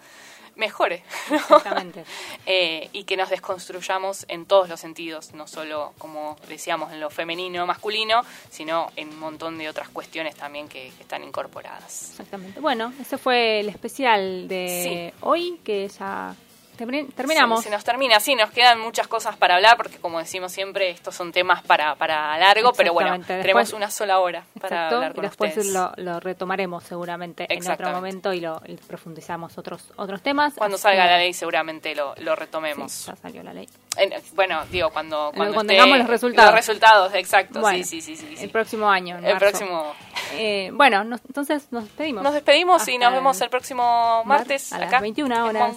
[0.56, 1.04] mejore.
[1.30, 1.36] ¿no?
[1.36, 2.04] Exactamente.
[2.46, 7.10] Eh, y que nos desconstruyamos en todos los sentidos, no solo, como decíamos, en lo
[7.10, 12.10] femenino, masculino, sino en un montón de otras cuestiones también que, que están incorporadas.
[12.10, 12.58] Exactamente.
[12.58, 16.34] Bueno, ese fue el especial de hoy, que ya
[16.76, 17.60] terminamos.
[17.60, 20.90] Se, se nos termina, sí, nos quedan muchas cosas para hablar, porque como decimos siempre,
[20.90, 23.42] estos son temas para, para largo, pero bueno, Exactamente.
[23.42, 25.72] tenemos Después- una sola hora para Exacto, hablar y con después ustedes.
[25.74, 30.54] lo, lo retomaremos seguramente en otro momento y lo y profundizamos otros otros temas.
[30.54, 32.90] Cuando Así salga que- la ley seguramente lo, lo retomemos.
[32.92, 33.68] Sí, ya salió la ley.
[33.96, 36.50] En- bueno, digo, cuando, cuando, cuando tengamos los resultados.
[36.50, 38.42] Los resultados, exacto, Bueno, sí, sí, sí, sí.
[38.44, 39.18] El próximo año.
[39.18, 39.46] en El marzo.
[39.50, 39.92] próximo.
[40.34, 42.22] Eh, bueno, nos- entonces nos despedimos.
[42.22, 45.00] Nos despedimos y Hasta nos vemos el próximo martes a las acá.
[45.00, 45.76] 21 en horas.